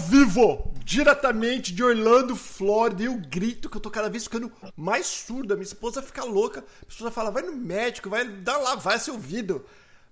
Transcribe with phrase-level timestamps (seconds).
[0.00, 3.02] vivo, diretamente de Orlando, Flórida.
[3.02, 5.54] E eu grito que eu tô cada vez ficando mais surda.
[5.54, 6.60] Minha esposa fica louca.
[6.60, 9.64] A esposa fala, vai no médico, vai dar lá, vai seu ouvido.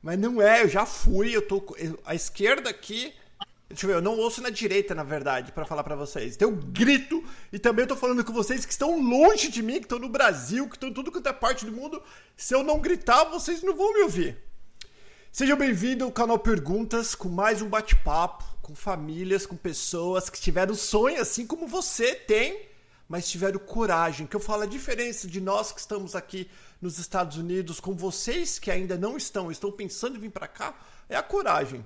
[0.03, 1.65] Mas não é, eu já fui, eu tô.
[2.05, 3.13] A esquerda aqui.
[3.69, 6.37] Deixa eu ver, eu não ouço na direita, na verdade, para falar para vocês.
[6.37, 9.75] Então eu grito e também eu tô falando com vocês que estão longe de mim,
[9.75, 12.03] que estão no Brasil, que estão em tudo quanto é parte do mundo.
[12.35, 14.39] Se eu não gritar, vocês não vão me ouvir.
[15.31, 20.75] Sejam bem-vindos ao canal Perguntas com mais um bate-papo com famílias, com pessoas que tiveram
[20.75, 22.69] sonho assim como você tem,
[23.09, 24.27] mas tiveram coragem.
[24.27, 28.59] Que eu falo a diferença de nós que estamos aqui nos Estados Unidos com vocês
[28.59, 31.83] que ainda não estão, estão pensando em vir para cá, é a coragem.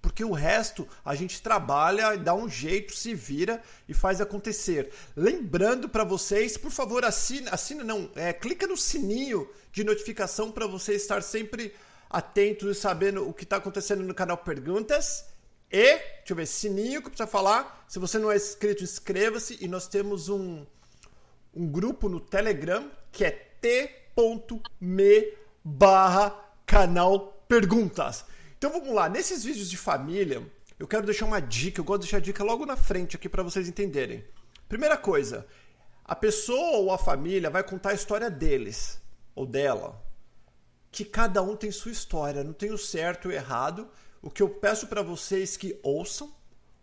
[0.00, 4.92] Porque o resto a gente trabalha, dá um jeito, se vira e faz acontecer.
[5.16, 10.68] Lembrando para vocês, por favor, assina, assina não, é, clica no sininho de notificação para
[10.68, 11.74] você estar sempre
[12.08, 15.34] atento e sabendo o que está acontecendo no canal Perguntas.
[15.76, 17.84] E, deixa eu ver, sininho que precisa falar.
[17.86, 19.58] Se você não é inscrito, inscreva-se.
[19.60, 20.64] E nós temos um,
[21.54, 26.30] um grupo no Telegram que é t.me barra
[26.64, 28.24] canal Perguntas.
[28.56, 32.06] Então vamos lá, nesses vídeos de família, eu quero deixar uma dica, eu gosto de
[32.06, 34.24] deixar a dica logo na frente aqui para vocês entenderem.
[34.66, 35.46] Primeira coisa,
[36.02, 38.98] a pessoa ou a família vai contar a história deles
[39.34, 40.02] ou dela,
[40.90, 43.86] que cada um tem sua história, não tem o certo e o errado.
[44.26, 46.34] O que eu peço para vocês que ouçam,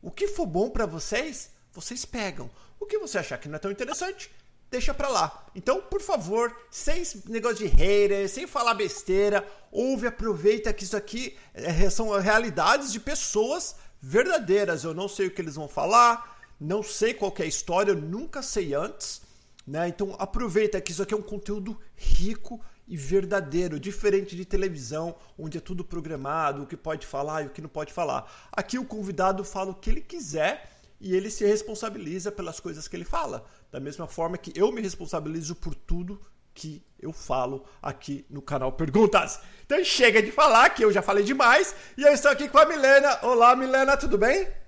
[0.01, 2.49] o que for bom para vocês, vocês pegam.
[2.79, 4.31] O que você achar que não é tão interessante,
[4.71, 5.45] deixa pra lá.
[5.53, 11.37] Então, por favor, sem negócio de hater, sem falar besteira, ouve, aproveita que isso aqui
[11.53, 14.85] é, são realidades de pessoas verdadeiras.
[14.85, 17.99] Eu não sei o que eles vão falar, não sei qual é a história, eu
[17.99, 19.21] nunca sei antes.
[19.67, 19.89] Né?
[19.89, 25.57] Então aproveita que isso aqui é um conteúdo rico e verdadeiro, diferente de televisão, onde
[25.57, 28.49] é tudo programado, o que pode falar e o que não pode falar.
[28.51, 32.95] Aqui o convidado fala o que ele quiser e ele se responsabiliza pelas coisas que
[32.95, 33.45] ele fala.
[33.71, 36.19] Da mesma forma que eu me responsabilizo por tudo
[36.53, 39.39] que eu falo aqui no canal Perguntas.
[39.65, 41.75] Então chega de falar, que eu já falei demais.
[41.97, 43.19] E eu estou aqui com a Milena.
[43.23, 44.62] Olá, Milena, tudo bem?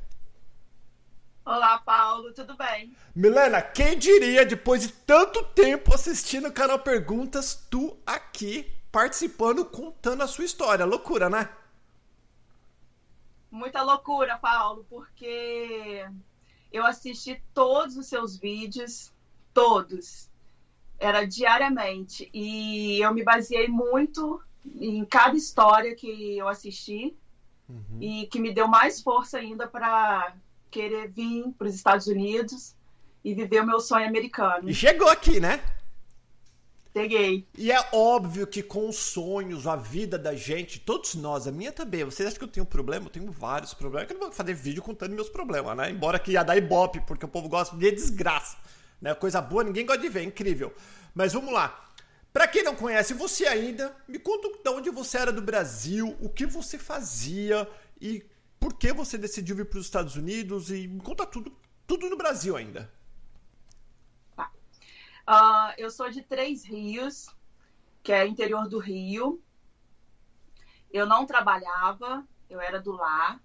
[1.46, 2.92] Olá, Paulo, tudo bem?
[3.16, 10.24] Milena, quem diria, depois de tanto tempo assistindo o canal Perguntas, tu aqui participando, contando
[10.24, 10.84] a sua história.
[10.86, 11.48] Loucura, né?
[13.52, 16.04] Muita loucura, Paulo, porque
[16.74, 19.14] eu assisti todos os seus vídeos,
[19.54, 20.28] todos.
[20.98, 22.28] Era diariamente.
[22.34, 27.16] E eu me baseei muito em cada história que eu assisti
[27.70, 28.00] uhum.
[28.02, 30.36] e que me deu mais força ainda para
[30.70, 32.76] querer vir para os Estados Unidos
[33.24, 34.70] e viver o meu sonho americano.
[34.70, 35.64] E chegou aqui, né?
[36.96, 37.46] Cheguei.
[37.58, 41.72] E é óbvio que com os sonhos, a vida da gente, todos nós, a minha
[41.72, 42.06] também.
[42.06, 43.08] Vocês acham que eu tenho problema?
[43.08, 44.10] Eu tenho vários problemas.
[44.10, 45.90] Eu não vou fazer vídeo contando meus problemas, né?
[45.92, 48.56] Embora que ia dar ibope, porque o povo gosta de desgraça.
[49.02, 49.14] Né?
[49.14, 50.74] Coisa boa, ninguém gosta de ver, é incrível.
[51.14, 51.86] Mas vamos lá.
[52.32, 56.30] Para quem não conhece você ainda, me conta de onde você era do Brasil, o
[56.30, 57.68] que você fazia
[58.00, 58.26] e
[58.66, 61.56] por que você decidiu vir para os Estados Unidos e me conta tudo,
[61.86, 62.92] tudo no Brasil ainda.
[64.36, 64.50] Tá.
[65.30, 67.28] Uh, eu sou de Três Rios,
[68.02, 69.40] que é interior do Rio.
[70.92, 73.40] Eu não trabalhava, eu era do lar,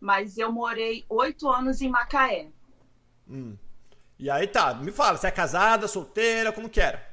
[0.00, 2.50] mas eu morei oito anos em Macaé.
[3.28, 3.56] Hum.
[4.18, 7.08] E aí tá, me fala, você é casada, solteira, como que era?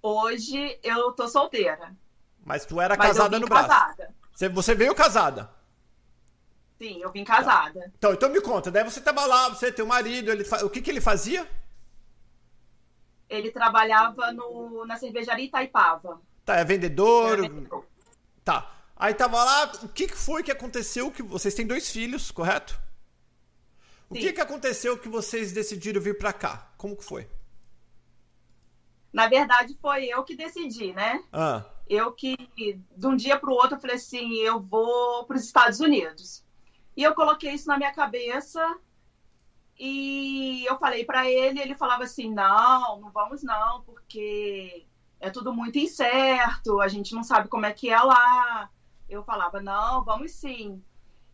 [0.00, 1.96] Hoje eu tô solteira.
[2.44, 3.68] Mas tu era casada no Brasil?
[3.68, 4.14] Casada.
[4.52, 5.53] Você veio casada?
[6.84, 7.80] Sim, eu vim casada.
[7.80, 7.90] Tá.
[7.96, 10.82] Então, então me conta, daí você tava lá, você tem um marido, ele o que
[10.82, 11.48] que ele fazia?
[13.26, 16.20] Ele trabalhava no, na cervejaria Itaipava.
[16.44, 17.38] Tá, é vendedor.
[17.38, 17.86] É vendedor.
[18.44, 18.70] Tá.
[18.94, 22.78] Aí tava lá, o que foi que aconteceu que vocês têm dois filhos, correto?
[24.10, 24.20] O Sim.
[24.20, 26.70] que que aconteceu que vocês decidiram vir para cá?
[26.76, 27.26] Como que foi?
[29.10, 31.24] Na verdade, foi eu que decidi, né?
[31.32, 31.64] Ah.
[31.88, 32.36] Eu que,
[32.94, 36.44] de um dia para o outro, falei assim: eu vou para os Estados Unidos.
[36.96, 38.78] E eu coloquei isso na minha cabeça
[39.78, 44.86] e eu falei para ele, ele falava assim: "Não, não vamos não, porque
[45.20, 48.70] é tudo muito incerto, a gente não sabe como é que é lá".
[49.08, 50.82] Eu falava: "Não, vamos sim".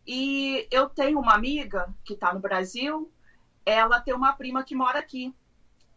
[0.05, 3.11] E eu tenho uma amiga que está no Brasil,
[3.65, 5.33] ela tem uma prima que mora aqui.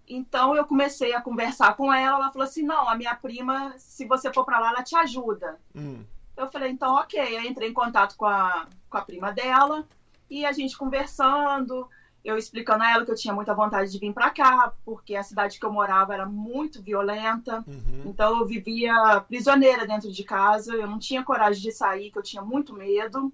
[0.07, 4.07] Então eu comecei a conversar com ela, ela falou assim: "Não, a minha prima, se
[4.07, 5.59] você for para lá, ela te ajuda".
[5.75, 6.05] Hum.
[6.37, 7.21] Eu falei, então, ok.
[7.21, 9.87] Aí entrei em contato com a, com a prima dela
[10.29, 11.89] e a gente conversando,
[12.25, 15.23] eu explicando a ela que eu tinha muita vontade de vir para cá, porque a
[15.23, 17.63] cidade que eu morava era muito violenta.
[17.67, 18.03] Uhum.
[18.07, 22.23] Então eu vivia prisioneira dentro de casa, eu não tinha coragem de sair, que eu
[22.23, 23.33] tinha muito medo.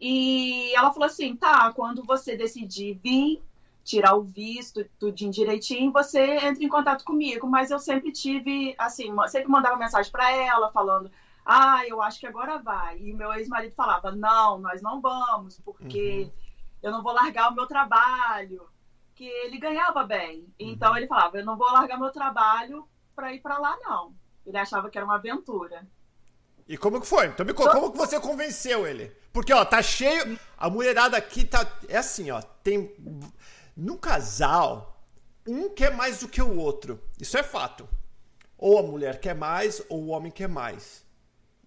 [0.00, 3.42] E ela falou assim: tá, quando você decidir vir
[3.84, 7.46] tirar o visto, tudo direitinho, você entra em contato comigo.
[7.46, 11.10] Mas eu sempre tive, assim, sempre mandava mensagem para ela falando:
[11.44, 12.98] ah, eu acho que agora vai.
[12.98, 16.32] E o meu ex-marido falava: não, nós não vamos, porque uhum.
[16.82, 18.68] eu não vou largar o meu trabalho.
[19.14, 20.46] Que ele ganhava bem.
[20.58, 20.96] Então uhum.
[20.96, 24.14] ele falava: eu não vou largar meu trabalho para ir para lá, não.
[24.46, 25.86] Ele achava que era uma aventura.
[26.68, 27.26] E como que foi?
[27.26, 29.14] Então me conta, como que você convenceu ele?
[29.32, 30.38] Porque, ó, tá cheio.
[30.56, 31.66] A mulherada aqui tá.
[31.88, 32.40] É assim, ó.
[32.40, 32.94] Tem.
[33.76, 35.02] No casal,
[35.46, 37.02] um quer mais do que o outro.
[37.20, 37.88] Isso é fato.
[38.56, 41.04] Ou a mulher quer mais, ou o homem quer mais.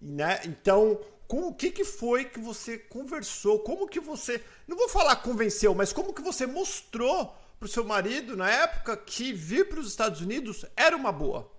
[0.00, 0.40] Né?
[0.44, 3.60] Então, com o que, que foi que você conversou?
[3.60, 4.42] Como que você.
[4.66, 9.32] Não vou falar convenceu, mas como que você mostrou pro seu marido na época que
[9.32, 11.50] vir para os Estados Unidos era uma boa?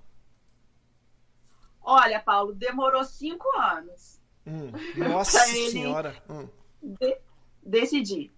[1.82, 4.20] Olha, Paulo, demorou cinco anos.
[4.46, 4.72] Hum,
[5.10, 6.16] nossa senhora.
[6.30, 6.48] Hum.
[6.82, 7.18] De
[7.64, 8.32] decidir.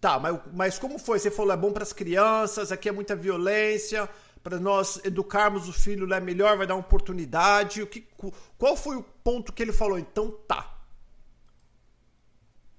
[0.00, 1.18] Tá, mas, mas como foi?
[1.18, 4.08] Você falou é bom para as crianças, aqui é muita violência,
[4.42, 7.82] para nós educarmos o filho é melhor, vai dar uma oportunidade.
[7.82, 8.06] O que,
[8.58, 9.98] qual foi o ponto que ele falou?
[9.98, 10.72] Então tá.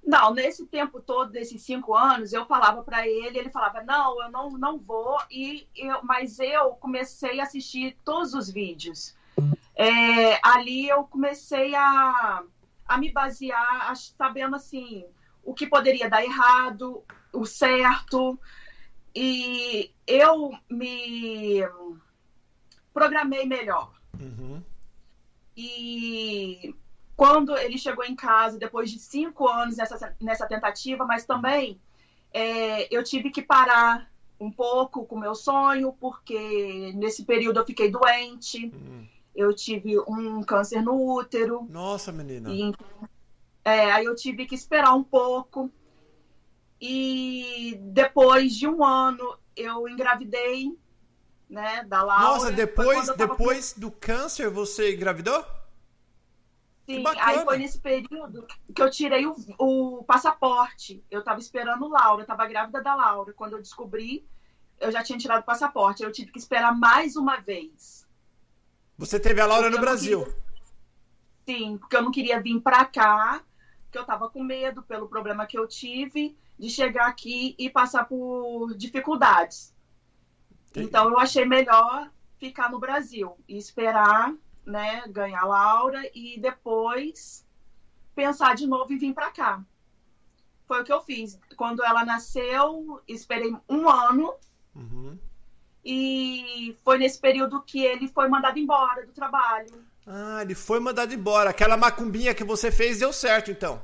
[0.04, 4.31] Não, nesse tempo todo, desses cinco anos, eu falava para ele, ele falava, não, eu
[4.31, 9.18] não, não vou, e eu, mas eu comecei a assistir todos os vídeos
[9.77, 12.42] é, ali eu comecei a,
[12.88, 15.06] a me basear, sabendo assim,
[15.44, 18.39] o que poderia dar errado, o certo.
[19.19, 21.62] E eu me
[22.94, 23.94] programei melhor.
[24.19, 24.62] Uhum.
[25.56, 26.75] E
[27.16, 31.81] quando ele chegou em casa, depois de cinco anos nessa, nessa tentativa, mas também
[32.31, 37.66] é, eu tive que parar um pouco com o meu sonho, porque nesse período eu
[37.66, 38.66] fiquei doente.
[38.68, 41.68] Uhum eu tive um câncer no útero.
[41.69, 42.50] Nossa, menina.
[42.50, 42.74] E,
[43.64, 45.72] é, aí eu tive que esperar um pouco.
[46.79, 50.77] E depois de um ano eu engravidei,
[51.50, 52.24] né, da Laura.
[52.24, 53.79] Nossa, depois, depois com...
[53.81, 55.44] do câncer você engravidou?
[56.88, 61.03] Sim, aí foi nesse período que eu tirei o, o passaporte.
[61.12, 63.33] Eu tava esperando Laura, eu tava grávida da Laura.
[63.33, 64.25] Quando eu descobri,
[64.80, 66.01] eu já tinha tirado o passaporte.
[66.01, 68.07] Eu tive que esperar mais uma vez.
[68.97, 70.23] Você teve a Laura no Brasil?
[70.23, 70.47] Queria...
[71.45, 73.44] Sim, porque eu não queria vir para cá,
[73.83, 78.06] porque eu estava com medo pelo problema que eu tive de chegar aqui e passar
[78.06, 79.74] por dificuldades.
[80.69, 80.88] Entendi.
[80.88, 82.09] Então eu achei melhor
[82.39, 84.33] ficar no Brasil e esperar,
[84.65, 87.45] né, ganhar a Laura e depois
[88.15, 89.63] pensar de novo e vir para cá.
[90.68, 91.39] Foi o que eu fiz.
[91.56, 94.33] Quando ela nasceu, esperei um ano.
[94.75, 95.18] Uhum.
[95.86, 99.86] E foi nesse período que ele foi mandado embora do trabalho.
[100.06, 101.50] Ah, ele foi mandado embora.
[101.50, 103.81] Aquela macumbinha que você fez deu certo, então.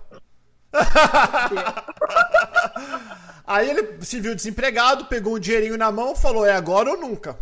[3.46, 7.38] Aí ele se viu desempregado, pegou um dinheirinho na mão, falou: é agora ou nunca?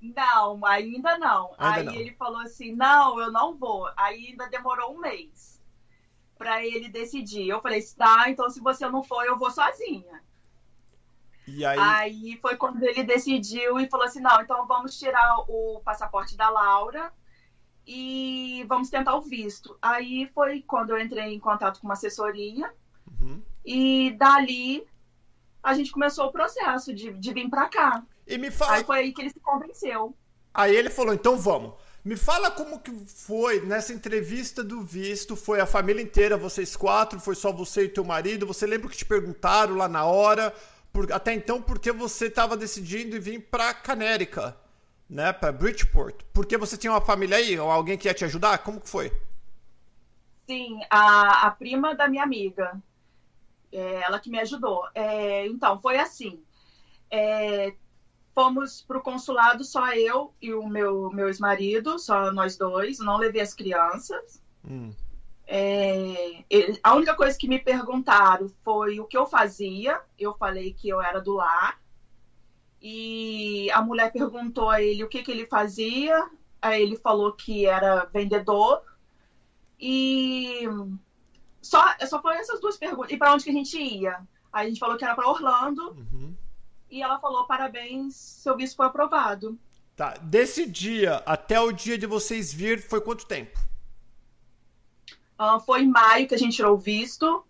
[0.00, 1.54] Não, ainda não.
[1.58, 1.94] Ainda Aí não.
[1.94, 3.88] ele falou assim: não, eu não vou.
[3.96, 5.60] Aí ainda demorou um mês
[6.36, 7.48] para ele decidir.
[7.48, 10.22] Eu falei: tá, então se você não for, eu vou sozinha.
[11.46, 11.78] E aí...
[11.78, 16.48] aí foi quando ele decidiu e falou assim: não, então vamos tirar o passaporte da
[16.48, 17.12] Laura
[17.86, 19.76] e vamos tentar o visto.
[19.80, 22.72] Aí foi quando eu entrei em contato com uma assessoria
[23.20, 23.42] uhum.
[23.64, 24.86] e dali
[25.62, 28.02] a gente começou o processo de, de vir para cá.
[28.26, 28.74] E me fala...
[28.74, 30.14] Aí foi aí que ele se convenceu.
[30.52, 31.74] Aí ele falou: então vamos.
[32.04, 37.18] Me fala como que foi nessa entrevista do visto, foi a família inteira, vocês quatro,
[37.18, 40.54] foi só você e teu marido, você lembra que te perguntaram lá na hora?
[40.94, 44.56] por, até então porque você estava decidindo vir para Canérica,
[45.08, 46.22] né, para Bridgeport.
[46.32, 48.58] Porque você tinha uma família aí, ou alguém que ia te ajudar?
[48.58, 49.12] Como que foi?
[50.46, 52.80] Sim, a, a prima da minha amiga,
[53.72, 54.86] é, ela que me ajudou.
[54.94, 56.42] É, então, foi assim.
[57.10, 57.74] É,
[58.34, 63.16] fomos para o consulado só eu e o meu, meu ex-marido, só nós dois, não
[63.16, 64.42] levei as crianças.
[64.68, 64.92] Hum.
[65.46, 70.00] É, ele, a única coisa que me perguntaram foi o que eu fazia.
[70.18, 71.78] Eu falei que eu era do lar.
[72.86, 76.28] E a mulher perguntou a ele o que, que ele fazia.
[76.60, 78.82] Aí ele falou que era vendedor.
[79.80, 80.68] E
[81.62, 83.10] só, só foram essas duas perguntas.
[83.10, 84.20] E para onde que a gente ia?
[84.52, 85.92] Aí a gente falou que era para Orlando.
[85.92, 86.36] Uhum.
[86.90, 89.58] E ela falou: parabéns, seu visto foi aprovado.
[89.96, 90.12] Tá.
[90.20, 93.58] Desse dia até o dia de vocês vir, foi quanto tempo?
[95.40, 97.46] Uh, foi em maio que a gente tirou o visto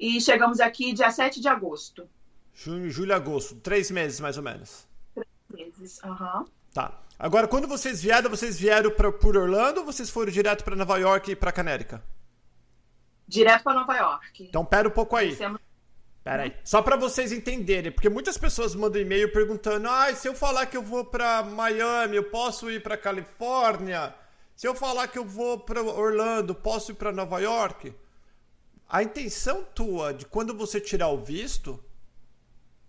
[0.00, 2.08] e chegamos aqui dia 7 de agosto.
[2.54, 3.56] Junho, julho, agosto.
[3.56, 4.86] Três meses, mais ou menos.
[5.14, 6.40] Três meses, aham.
[6.40, 6.46] Uhum.
[6.72, 7.00] Tá.
[7.18, 10.98] Agora, quando vocês vieram, vocês vieram pra, por Orlando ou vocês foram direto para Nova
[10.98, 12.02] York e para Canérica?
[13.26, 14.44] Direto para Nova York.
[14.44, 15.36] Então, pera um pouco aí.
[16.22, 16.56] Pera aí.
[16.64, 20.76] Só para vocês entenderem, porque muitas pessoas mandam e-mail perguntando: ah, se eu falar que
[20.76, 24.14] eu vou para Miami, eu posso ir para Califórnia?
[24.56, 27.94] Se eu falar que eu vou para Orlando, posso ir para Nova York?
[28.88, 31.82] A intenção tua de quando você tirar o visto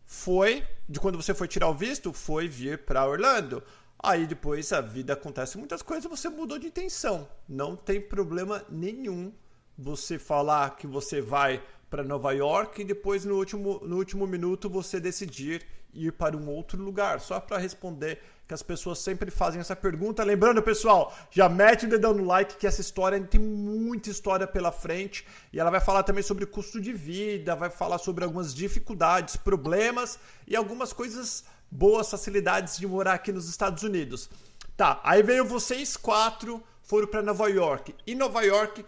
[0.05, 3.63] foi, de quando você foi tirar o visto, foi vir para Orlando.
[3.97, 7.27] Aí depois a vida acontece muitas coisas, você mudou de intenção.
[7.47, 9.33] Não tem problema nenhum
[9.77, 14.69] você falar que você vai para Nova York e depois no último, no último minuto
[14.69, 17.19] você decidir ir para um outro lugar.
[17.19, 20.23] Só para responder que as pessoas sempre fazem essa pergunta.
[20.23, 24.71] Lembrando, pessoal, já mete o dedão no like que essa história tem muita história pela
[24.71, 29.35] frente e ela vai falar também sobre custo de vida, vai falar sobre algumas dificuldades,
[29.35, 34.29] problemas e algumas coisas boas, facilidades de morar aqui nos Estados Unidos.
[34.77, 37.95] Tá, aí veio vocês quatro, foram para Nova York.
[38.05, 38.85] E Nova York,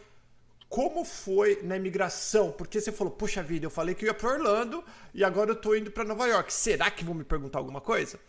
[0.70, 2.52] como foi na imigração?
[2.52, 4.84] Porque você falou, puxa vida, eu falei que eu ia para Orlando
[5.14, 6.54] e agora eu tô indo para Nova York.
[6.54, 8.20] Será que vão me perguntar alguma coisa?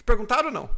[0.00, 0.70] Te perguntaram ou não?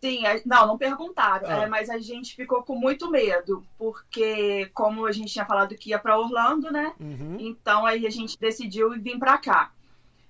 [0.00, 1.62] Sim, não, não perguntaram, ah.
[1.64, 5.90] é, mas a gente ficou com muito medo, porque como a gente tinha falado que
[5.90, 6.94] ia para Orlando, né?
[7.00, 7.36] Uhum.
[7.40, 9.72] Então aí a gente decidiu vir para cá.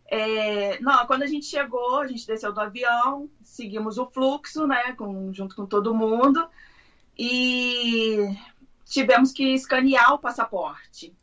[0.07, 4.93] É, não, quando a gente chegou, a gente desceu do avião, seguimos o fluxo, né,
[4.93, 6.49] com, junto com todo mundo,
[7.19, 8.35] e
[8.87, 11.15] tivemos que escanear o passaporte.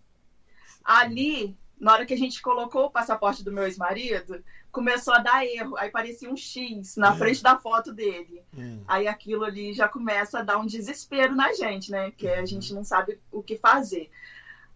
[0.84, 5.46] Ali, na hora que a gente colocou o passaporte do meu ex-marido, começou a dar
[5.46, 5.76] erro.
[5.78, 8.44] Aí parecia um X na frente da foto dele.
[8.58, 8.82] Hum.
[8.88, 12.12] Aí aquilo ali já começa a dar um desespero na gente, né?
[12.12, 12.46] Que a uhum.
[12.46, 14.10] gente não sabe o que fazer.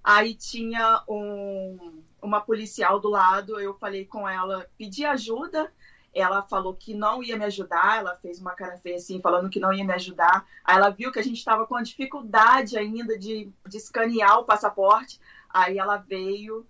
[0.04, 5.72] Aí tinha um, uma policial do lado, eu falei com ela, pedi ajuda.
[6.14, 9.60] Ela falou que não ia me ajudar, ela fez uma cara feia assim, falando que
[9.60, 10.46] não ia me ajudar.
[10.64, 15.20] Aí ela viu que a gente estava com dificuldade ainda de, de escanear o passaporte.
[15.50, 16.66] Aí ela veio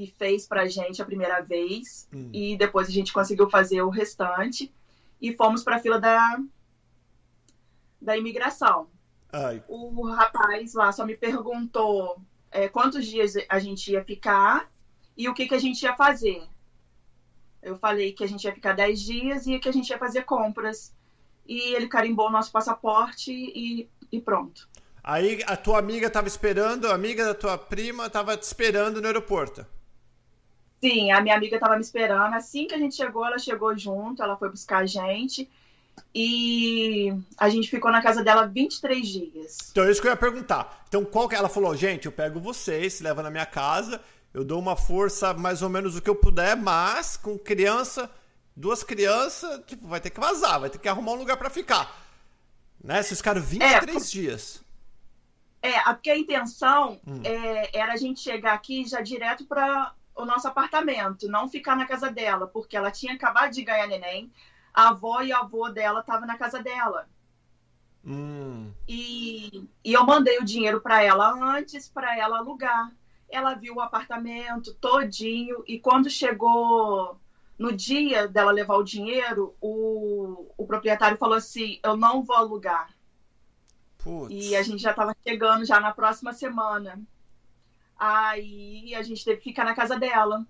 [0.00, 2.08] e fez pra gente a primeira vez.
[2.12, 2.30] Hum.
[2.32, 4.72] E depois a gente conseguiu fazer o restante.
[5.20, 6.38] E fomos pra fila da,
[8.00, 8.88] da imigração.
[9.30, 9.62] Ai.
[9.68, 12.18] O rapaz lá só me perguntou
[12.50, 14.70] é, quantos dias a gente ia ficar
[15.14, 16.42] e o que, que a gente ia fazer.
[17.62, 20.24] Eu falei que a gente ia ficar 10 dias e que a gente ia fazer
[20.24, 20.94] compras.
[21.46, 24.66] E ele carimbou o nosso passaporte e, e pronto.
[25.04, 29.06] Aí a tua amiga estava esperando, a amiga da tua prima estava te esperando no
[29.06, 29.66] aeroporto.
[30.80, 32.34] Sim, a minha amiga estava me esperando.
[32.34, 35.48] Assim que a gente chegou, ela chegou junto, ela foi buscar a gente.
[36.14, 39.58] E a gente ficou na casa dela 23 dias.
[39.70, 40.84] Então, é isso que eu ia perguntar.
[40.88, 41.76] Então, qual que ela falou?
[41.76, 44.00] Gente, eu pego vocês, se leva na minha casa,
[44.32, 48.10] eu dou uma força mais ou menos o que eu puder, mas com criança,
[48.56, 52.08] duas crianças, tipo, vai ter que vazar, vai ter que arrumar um lugar para ficar.
[52.82, 53.02] Né?
[53.02, 54.64] Vocês ficaram 23 é, dias.
[55.62, 57.20] É, porque a intenção hum.
[57.22, 61.86] é, era a gente chegar aqui já direto para o nosso apartamento, não ficar na
[61.86, 64.30] casa dela, porque ela tinha acabado de ganhar neném
[64.72, 67.08] a avó e o avô dela estavam na casa dela.
[68.04, 68.72] Hum.
[68.88, 72.92] E, e eu mandei o dinheiro para ela antes, para ela alugar.
[73.28, 77.18] Ela viu o apartamento todinho e quando chegou
[77.58, 82.90] no dia dela levar o dinheiro, o, o proprietário falou assim: Eu não vou alugar.
[83.98, 84.32] Putz.
[84.32, 87.00] E a gente já estava chegando já na próxima semana.
[88.00, 90.46] Aí a gente teve que ficar na casa dela.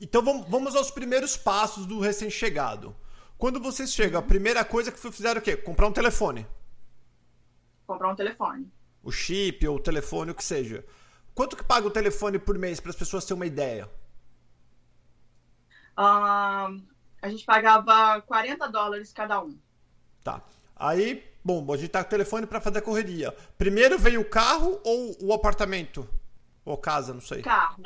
[0.00, 2.96] Então vamos aos primeiros passos do recém-chegado.
[3.36, 5.54] Quando vocês chegam, a primeira coisa que fizeram é o quê?
[5.54, 6.46] Comprar um telefone.
[7.86, 8.72] Comprar um telefone.
[9.02, 10.86] O chip ou o telefone, o que seja.
[11.34, 13.90] Quanto que paga o telefone por mês para as pessoas terem uma ideia?
[15.98, 16.80] Uh,
[17.20, 19.58] a gente pagava 40 dólares cada um.
[20.24, 20.42] Tá.
[20.74, 23.32] Aí, bom, a gente tá com o telefone para fazer a correria.
[23.58, 26.08] Primeiro veio o carro ou o apartamento?
[26.66, 27.42] Ou casa, não sei.
[27.42, 27.84] Carro.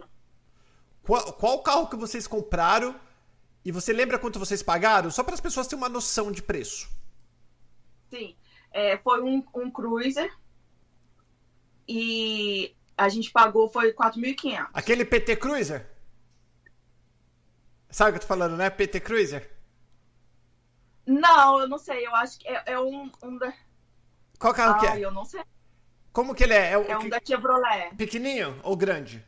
[1.02, 2.99] Qual, qual carro que vocês compraram
[3.62, 5.10] e você lembra quanto vocês pagaram?
[5.10, 6.88] Só para as pessoas terem uma noção de preço.
[8.08, 8.34] Sim.
[8.72, 10.34] É, foi um, um cruiser.
[11.87, 14.68] E a gente pagou foi 4.500.
[14.72, 15.90] Aquele PT Cruiser?
[17.90, 18.70] Sabe o que eu tô falando, né?
[18.70, 19.50] PT Cruiser?
[21.04, 22.06] Não, eu não sei.
[22.06, 23.52] Eu acho que é, é um, um da...
[24.38, 25.04] Qual carro ah, que é?
[25.04, 25.42] eu não sei.
[26.12, 26.71] Como que ele é?
[26.71, 27.09] É, é um que...
[27.09, 27.95] da Chevrolet.
[27.97, 29.25] Pequenininho ou grande?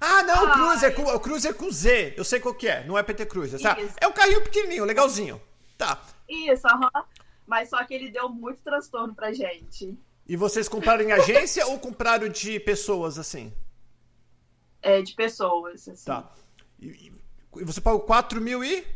[0.00, 2.14] Ah, não, o Cruiser, com, o Cruiser com Z.
[2.16, 3.76] Eu sei qual que é, não é PT Cruiser, tá?
[4.00, 5.40] É um carrinho pequenininho, legalzinho.
[5.76, 6.00] Tá.
[6.28, 6.90] Isso, aham.
[7.46, 9.98] Mas só que ele deu muito transtorno pra gente.
[10.26, 13.52] E vocês compraram em agência ou compraram de pessoas, assim?
[14.82, 16.04] É, de pessoas, assim.
[16.04, 16.30] Tá.
[16.78, 17.10] E,
[17.56, 18.86] e você pagou 4 mil e...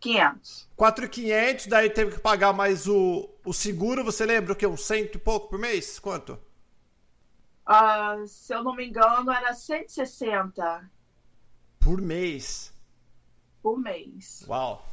[0.00, 0.68] 500.
[0.76, 4.66] 4.500, daí teve que pagar mais o, o seguro, você lembra o quê?
[4.66, 5.98] Um cento e pouco por mês?
[5.98, 6.38] Quanto?
[7.68, 10.90] Uh, se eu não me engano, era 160.
[11.78, 12.72] Por mês?
[13.62, 14.44] Por mês.
[14.48, 14.86] Uau.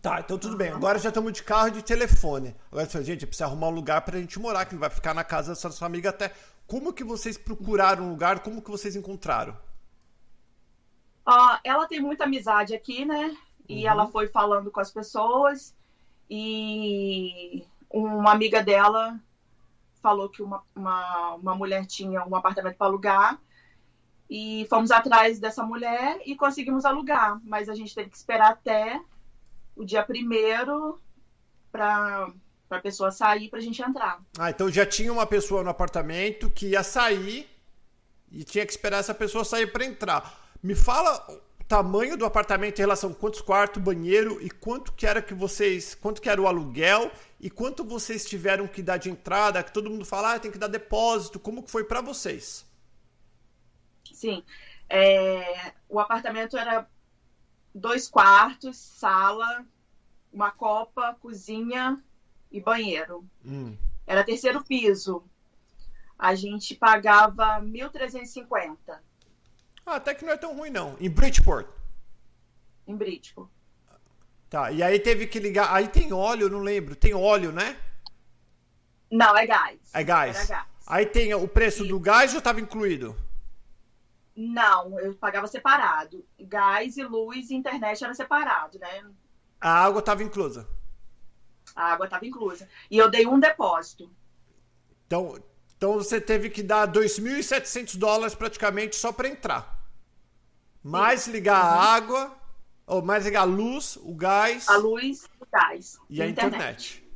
[0.00, 0.58] Tá, então tudo uhum.
[0.58, 0.70] bem.
[0.72, 2.56] Agora já estamos de carro e de telefone.
[2.72, 5.52] Agora, gente, precisa arrumar um lugar pra gente morar, que não vai ficar na casa
[5.52, 6.32] dessa sua amiga até.
[6.66, 8.40] Como que vocês procuraram um lugar?
[8.40, 9.56] Como que vocês encontraram?
[11.28, 13.36] Uh, ela tem muita amizade aqui, né?
[13.72, 13.90] E uhum.
[13.90, 15.74] ela foi falando com as pessoas.
[16.28, 19.18] E uma amiga dela
[20.02, 23.40] falou que uma, uma, uma mulher tinha um apartamento para alugar.
[24.28, 27.40] E fomos atrás dessa mulher e conseguimos alugar.
[27.44, 29.00] Mas a gente teve que esperar até
[29.76, 31.00] o dia primeiro
[31.70, 32.30] para
[32.70, 34.22] a pessoa sair para a gente entrar.
[34.38, 37.48] Ah, então já tinha uma pessoa no apartamento que ia sair
[38.30, 40.40] e tinha que esperar essa pessoa sair para entrar.
[40.62, 41.26] Me fala
[41.72, 45.94] tamanho do apartamento em relação a quantos quartos, banheiro e quanto que era que vocês,
[45.94, 47.10] quanto que era o aluguel
[47.40, 50.58] e quanto vocês tiveram que dar de entrada, que todo mundo fala, ah, tem que
[50.58, 52.66] dar depósito, como que foi para vocês?
[54.12, 54.44] Sim,
[54.86, 56.86] é, o apartamento era
[57.74, 59.64] dois quartos, sala,
[60.30, 61.98] uma copa, cozinha
[62.50, 63.24] e banheiro.
[63.42, 63.74] Hum.
[64.06, 65.24] Era terceiro piso.
[66.18, 68.76] A gente pagava 1.350.
[69.84, 70.96] Ah, até que não é tão ruim, não.
[71.00, 71.66] Em Bridgeport?
[72.86, 73.50] Em Bridgeport.
[74.48, 75.74] Tá, e aí teve que ligar.
[75.74, 76.94] Aí tem óleo, não lembro.
[76.94, 77.76] Tem óleo, né?
[79.10, 79.78] Não, é gás.
[79.94, 80.46] É gás.
[80.46, 80.66] gás.
[80.86, 83.16] Aí tem o preço do gás ou estava incluído?
[84.36, 86.24] Não, eu pagava separado.
[86.38, 89.04] Gás e luz e internet era separado, né?
[89.60, 90.68] A água estava inclusa.
[91.74, 92.68] A água estava inclusa.
[92.90, 94.10] E eu dei um depósito.
[95.06, 95.42] Então,
[95.82, 99.84] então você teve que dar 2.700 dólares praticamente só para entrar.
[100.80, 101.32] Mais Sim.
[101.32, 101.70] ligar uhum.
[101.70, 102.36] a água,
[102.86, 104.68] ou mais ligar a luz, o gás.
[104.68, 105.98] A luz, o gás.
[106.08, 106.54] E, e a internet.
[106.54, 107.10] internet.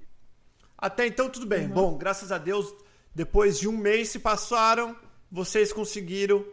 [0.76, 1.68] Até então tudo bem.
[1.68, 1.74] Uhum.
[1.74, 2.74] Bom, graças a Deus,
[3.14, 4.96] depois de um mês se passaram,
[5.30, 6.44] vocês conseguiram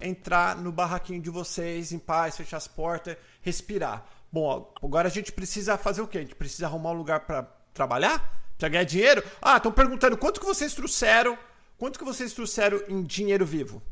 [0.00, 4.04] entrar no barraquinho de vocês em paz, fechar as portas, respirar.
[4.32, 6.18] Bom, agora a gente precisa fazer o quê?
[6.18, 8.42] A gente precisa arrumar um lugar para trabalhar?
[8.58, 9.22] Para ganhar dinheiro?
[9.40, 11.38] Ah, estão perguntando quanto que vocês trouxeram?
[11.80, 13.82] Quanto que vocês trouxeram em dinheiro vivo?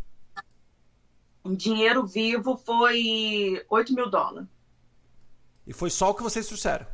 [1.42, 4.46] Em dinheiro vivo foi 8 mil dólares.
[5.66, 6.86] E foi só o que vocês trouxeram?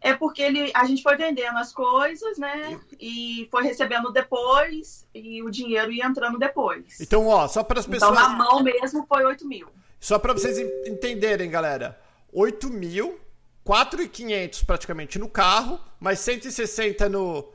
[0.00, 2.80] É porque ele, a gente foi vendendo as coisas, né?
[2.98, 6.98] E foi recebendo depois e o dinheiro ia entrando depois.
[6.98, 8.18] Então, ó, só para as pessoas.
[8.18, 9.68] Então, na mão mesmo foi 8 mil.
[10.00, 12.00] Só para vocês entenderem, galera.
[12.32, 13.20] 8 mil,
[13.62, 17.46] 4,500 praticamente no carro, mais 160 no,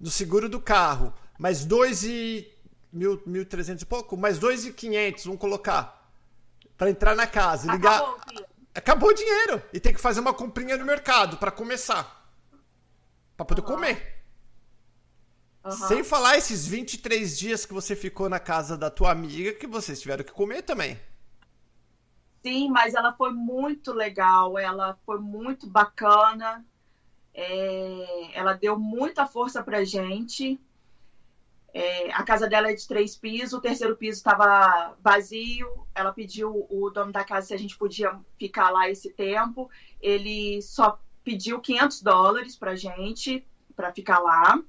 [0.00, 2.50] no seguro do carro, mais 2 e...
[2.94, 6.08] 1.300 e pouco, mais 2,500, vamos colocar.
[6.76, 7.96] Para entrar na casa, ligar.
[7.96, 9.62] Acabou, Acabou o dinheiro.
[9.72, 12.28] E tem que fazer uma comprinha no mercado para começar.
[13.36, 13.66] Para poder uhum.
[13.66, 14.24] comer.
[15.64, 15.70] Uhum.
[15.70, 20.00] Sem falar esses 23 dias que você ficou na casa da tua amiga que vocês
[20.00, 21.00] tiveram que comer também.
[22.42, 26.64] Sim, mas ela foi muito legal, ela foi muito bacana.
[27.34, 28.30] É...
[28.34, 30.60] ela deu muita força pra gente.
[31.76, 35.84] É, a casa dela é de três pisos, o terceiro piso estava vazio.
[35.92, 39.68] Ela pediu o dono da casa se a gente podia ficar lá esse tempo.
[40.00, 43.44] Ele só pediu 500 dólares para gente
[43.74, 44.62] para ficar lá.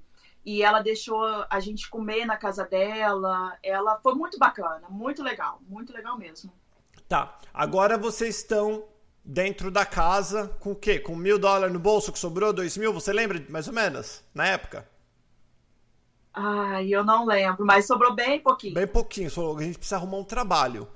[0.43, 3.55] E ela deixou a gente comer na casa dela.
[3.61, 6.51] Ela foi muito bacana, muito legal, muito legal mesmo.
[7.07, 7.37] Tá.
[7.53, 8.83] Agora vocês estão
[9.25, 10.99] dentro da casa com o quê?
[10.99, 12.93] Com mil dólares no bolso que sobrou, dois mil?
[12.93, 14.23] Você lembra mais ou menos?
[14.33, 14.87] Na época?
[16.31, 18.73] Ai, eu não lembro, mas sobrou bem pouquinho.
[18.73, 20.87] Bem pouquinho, a gente precisa arrumar um trabalho.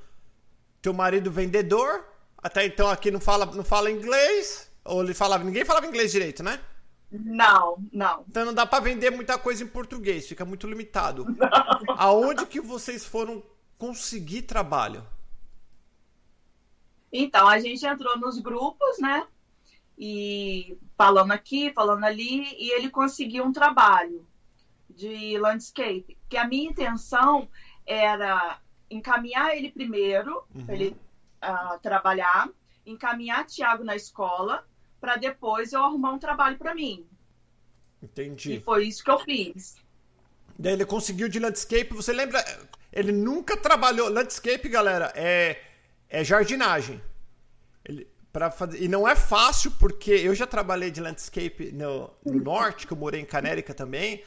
[0.81, 2.05] Teu marido vendedor,
[2.37, 6.43] até então aqui não fala, não fala inglês, ou ele falava, ninguém falava inglês direito,
[6.43, 6.59] né?
[7.11, 8.25] Não, não.
[8.27, 11.25] Então não dá para vender muita coisa em português, fica muito limitado.
[11.35, 11.95] Não.
[11.97, 13.41] Aonde que vocês foram
[13.79, 15.03] conseguir trabalho?
[17.11, 19.25] Então, a gente entrou nos grupos, né?
[19.97, 24.25] E falando aqui, falando ali, e ele conseguiu um trabalho
[24.89, 27.49] de landscape, que a minha intenção
[27.85, 30.65] era encaminhar ele primeiro, uhum.
[30.65, 30.95] para ele
[31.43, 32.49] uh, trabalhar,
[32.85, 34.65] encaminhar Tiago na escola,
[34.99, 37.05] para depois eu arrumar um trabalho para mim.
[38.01, 38.55] Entendi.
[38.55, 39.77] E foi isso que eu fiz.
[40.57, 41.93] Daí ele conseguiu de landscape.
[41.93, 42.43] Você lembra?
[42.91, 44.09] Ele nunca trabalhou.
[44.09, 45.61] Landscape, galera, é,
[46.09, 47.01] é jardinagem.
[47.85, 48.07] Ele,
[48.55, 52.93] fazer, e não é fácil, porque eu já trabalhei de landscape no, no norte, que
[52.93, 54.23] eu morei em Canérica também.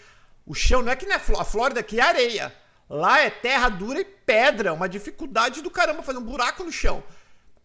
[0.47, 2.55] O chão não é que nem a Flórida aqui é areia.
[2.89, 7.03] Lá é terra dura e pedra, uma dificuldade do caramba fazer um buraco no chão.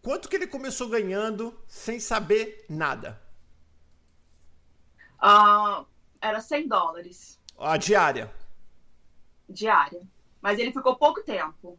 [0.00, 3.20] Quanto que ele começou ganhando sem saber nada?
[5.20, 5.84] Uh,
[6.20, 7.38] era 100 dólares.
[7.58, 8.30] A diária?
[9.48, 10.02] diária.
[10.40, 11.78] Mas ele ficou pouco tempo.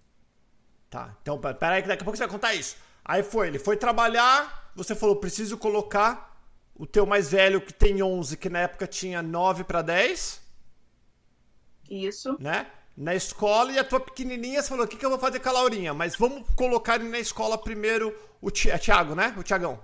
[0.89, 2.75] Tá, então peraí que daqui a pouco você vai contar isso.
[3.05, 6.37] Aí foi, ele foi trabalhar, você falou, preciso colocar
[6.75, 10.41] o teu mais velho que tem 11, que na época tinha 9 para 10.
[11.89, 12.37] Isso.
[12.39, 12.67] Né?
[12.95, 15.49] Na escola, e a tua pequenininha, você falou, o que, que eu vou fazer com
[15.49, 15.93] a Laurinha?
[15.93, 19.33] Mas vamos colocar ele na escola primeiro, o Tiago, né?
[19.37, 19.79] O Tiagão.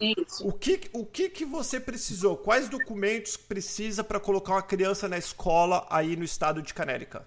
[0.00, 0.46] Isso.
[0.46, 2.36] O que, o que que você precisou?
[2.36, 7.26] Quais documentos precisa para colocar uma criança na escola aí no estado de Canérica?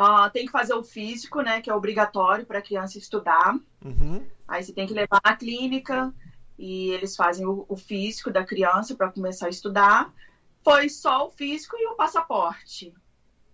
[0.00, 1.60] Uh, tem que fazer o físico, né?
[1.60, 3.54] Que é obrigatório para a criança estudar.
[3.84, 4.26] Uhum.
[4.48, 6.14] Aí você tem que levar na clínica
[6.58, 10.10] e eles fazem o, o físico da criança para começar a estudar.
[10.64, 12.94] Foi só o físico e o passaporte.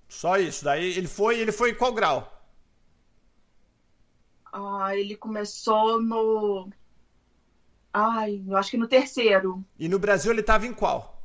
[0.08, 0.64] Só isso.
[0.64, 2.32] Daí ele foi, ele foi em qual grau?
[4.52, 6.70] Ah, ele começou no
[7.92, 9.64] Ai, eu acho que no terceiro.
[9.78, 11.15] E no Brasil ele tava em qual?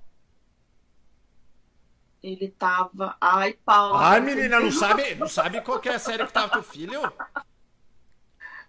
[2.24, 3.16] Ele tava.
[3.20, 3.96] Ai, Paulo.
[3.96, 7.02] Ai, menina, não sabe, não sabe qual que é a série que tava teu filho?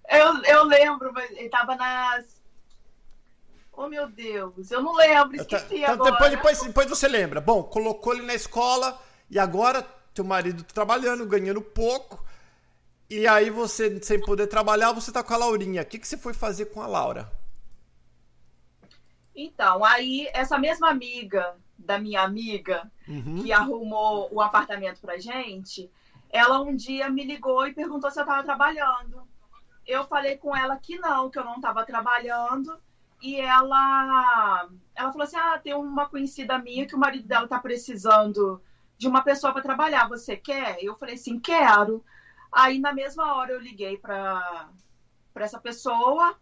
[0.08, 2.42] Eu, eu lembro, mas ele tava nas.
[3.72, 6.12] Oh, meu Deus, eu não lembro, esqueci então, agora.
[6.12, 7.40] Depois, depois, depois você lembra.
[7.40, 9.82] Bom, colocou ele na escola e agora
[10.14, 12.22] teu marido trabalhando, ganhando pouco.
[13.08, 15.82] E aí você, sem poder trabalhar, você tá com a Laurinha.
[15.82, 17.30] O que, que você foi fazer com a Laura?
[19.34, 23.42] Então, aí essa mesma amiga da minha amiga uhum.
[23.42, 25.90] que arrumou o apartamento pra gente,
[26.30, 29.22] ela um dia me ligou e perguntou se eu estava trabalhando.
[29.86, 32.78] Eu falei com ela que não, que eu não estava trabalhando.
[33.20, 37.58] E ela, ela falou assim: Ah, tem uma conhecida minha que o marido dela está
[37.58, 38.60] precisando
[38.96, 40.08] de uma pessoa para trabalhar.
[40.08, 40.78] Você quer?
[40.82, 42.04] Eu falei assim: Quero.
[42.50, 44.70] Aí, na mesma hora, eu liguei para
[45.36, 46.36] essa pessoa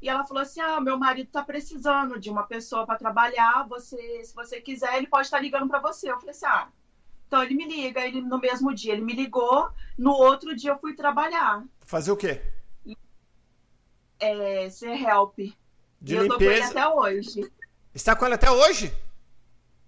[0.00, 3.66] e ela falou assim: Ah, meu marido está precisando de uma pessoa para trabalhar.
[3.68, 6.10] Você, se você quiser, ele pode estar tá ligando para você.
[6.10, 6.68] Eu falei assim: Ah,
[7.26, 8.00] então ele me liga.
[8.00, 9.70] Ele no mesmo dia ele me ligou.
[9.98, 11.64] No outro dia eu fui trabalhar.
[11.80, 12.40] Fazer o quê?
[14.18, 15.38] É, ser help.
[16.00, 16.24] De e limpeza.
[16.24, 17.52] eu tô com ele até hoje.
[17.94, 18.94] Está com ele até hoje?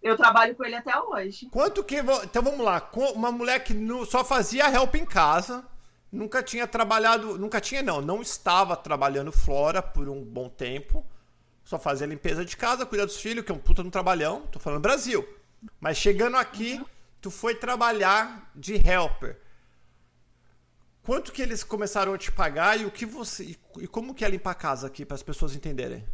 [0.02, 1.46] Eu trabalho com ele até hoje.
[1.46, 1.96] Quanto que.
[2.24, 2.90] Então vamos lá.
[3.14, 3.74] Uma mulher que
[4.06, 5.64] só fazia help em casa
[6.12, 11.02] Nunca tinha trabalhado, nunca tinha não, não estava trabalhando fora por um bom tempo.
[11.64, 14.42] Só fazia limpeza de casa, cuidar dos filhos, que é um puta no trabalhão.
[14.52, 15.26] Tô falando Brasil.
[15.80, 16.84] Mas chegando aqui,
[17.18, 19.40] tu foi trabalhar de helper.
[21.02, 24.28] Quanto que eles começaram a te pagar e o que você e como que é
[24.28, 26.06] limpar a casa aqui para as pessoas entenderem?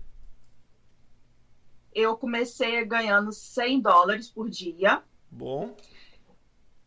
[1.93, 5.03] Eu comecei ganhando 100 dólares por dia.
[5.31, 5.77] Bom.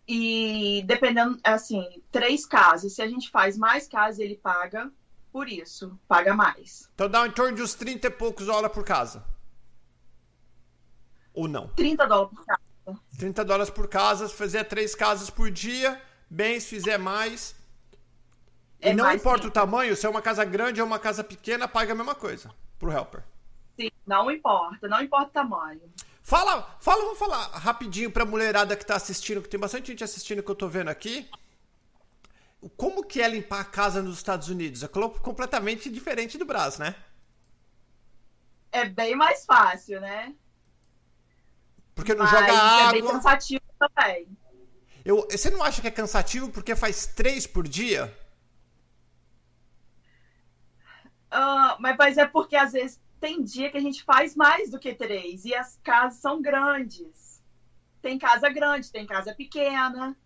[0.07, 2.93] E dependendo, assim, três casas.
[2.93, 4.91] Se a gente faz mais casas, ele paga
[5.31, 6.89] por isso, paga mais.
[6.93, 9.23] Então dá em torno de uns 30 e poucos dólares por casa.
[11.33, 11.69] Ou não?
[11.69, 12.61] 30 dólares por casa.
[13.17, 17.55] 30 dólares por casa, se fizer três casas por dia, bem, se fizer mais.
[18.81, 19.47] É e não mais importa sim.
[19.47, 22.53] o tamanho, se é uma casa grande ou uma casa pequena, paga a mesma coisa
[22.77, 23.23] pro helper.
[23.79, 25.81] Sim, não importa, não importa o tamanho.
[26.23, 30.43] Fala, fala, vamos falar rapidinho pra mulherada que tá assistindo, que tem bastante gente assistindo
[30.43, 31.29] que eu tô vendo aqui.
[32.77, 34.83] Como que é limpar a casa nos Estados Unidos?
[34.83, 36.95] É completamente diferente do Brasil, né?
[38.71, 40.33] É bem mais fácil, né?
[41.95, 42.89] Porque não Mas joga água.
[42.89, 44.37] É bem cansativo também.
[45.03, 48.15] Eu, você não acha que é cansativo porque faz três por dia?
[51.33, 54.95] Uh, mas é porque às vezes tem dia que a gente faz mais do que
[54.95, 57.39] três e as casas são grandes.
[58.01, 60.17] Tem casa grande, tem casa pequena.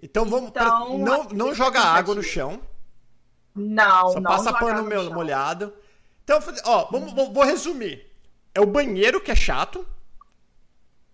[0.00, 0.50] Então vamos.
[0.50, 0.98] Então, pra...
[0.98, 2.62] não não joga água no chão.
[3.54, 4.30] Não, Só não.
[4.30, 5.74] passa pano meu, molhado.
[6.22, 8.06] Então, ó, vamos, vou resumir.
[8.54, 9.86] É o banheiro que é chato.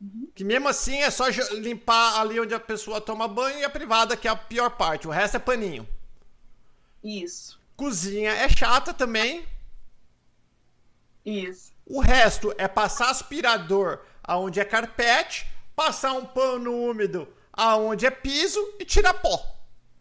[0.01, 0.31] Uhum.
[0.35, 4.17] Que mesmo assim é só limpar ali onde a pessoa toma banho e a privada,
[4.17, 5.09] que é a pior parte.
[5.09, 5.89] O resto é paninho.
[7.03, 7.59] Isso.
[7.77, 9.47] Cozinha é chata também.
[11.31, 11.73] Isso.
[11.87, 18.75] O resto é passar aspirador aonde é carpete, passar um pano úmido aonde é piso
[18.79, 19.41] e tirar pó.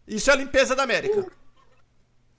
[0.08, 1.32] Isso é a limpeza da América.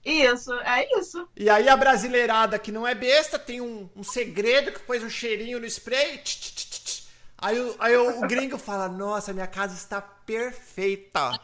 [0.03, 1.27] Isso, é isso.
[1.37, 5.09] E aí a brasileirada que não é besta tem um, um segredo que pôs um
[5.09, 6.17] cheirinho no spray.
[6.17, 11.39] Tch, tch, tch, aí, o, aí o, o, gringo fala: Nossa, minha casa está perfeita.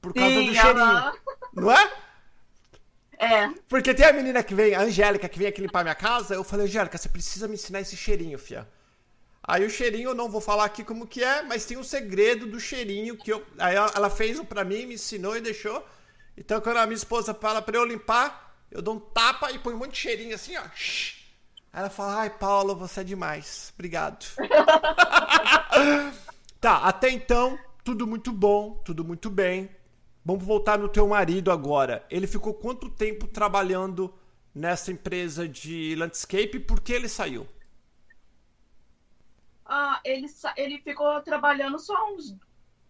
[0.00, 1.12] Por causa Sim, do cheirinho.
[1.54, 1.92] Não é?
[3.22, 3.48] É.
[3.68, 6.34] Porque tem a menina que vem, a Angélica, que vem aqui limpar minha casa.
[6.34, 8.68] Eu falei, Angélica, você precisa me ensinar esse cheirinho, fia.
[9.44, 12.48] Aí o cheirinho, eu não vou falar aqui como que é, mas tem um segredo
[12.48, 13.46] do cheirinho que eu.
[13.58, 15.86] Aí ela fez um pra mim, me ensinou e deixou.
[16.36, 19.74] Então quando a minha esposa fala pra eu limpar, eu dou um tapa e põe
[19.74, 20.62] um monte de cheirinho assim, ó.
[20.62, 23.72] Aí ela fala, ai, Paulo, você é demais.
[23.74, 24.26] Obrigado.
[26.60, 29.70] tá, até então, tudo muito bom, tudo muito bem.
[30.24, 32.06] Vamos voltar no teu marido agora.
[32.10, 34.12] Ele ficou quanto tempo trabalhando
[34.54, 36.60] nessa empresa de landscape?
[36.60, 37.46] Por que ele saiu?
[39.64, 42.36] Ah, ele, ele ficou trabalhando só uns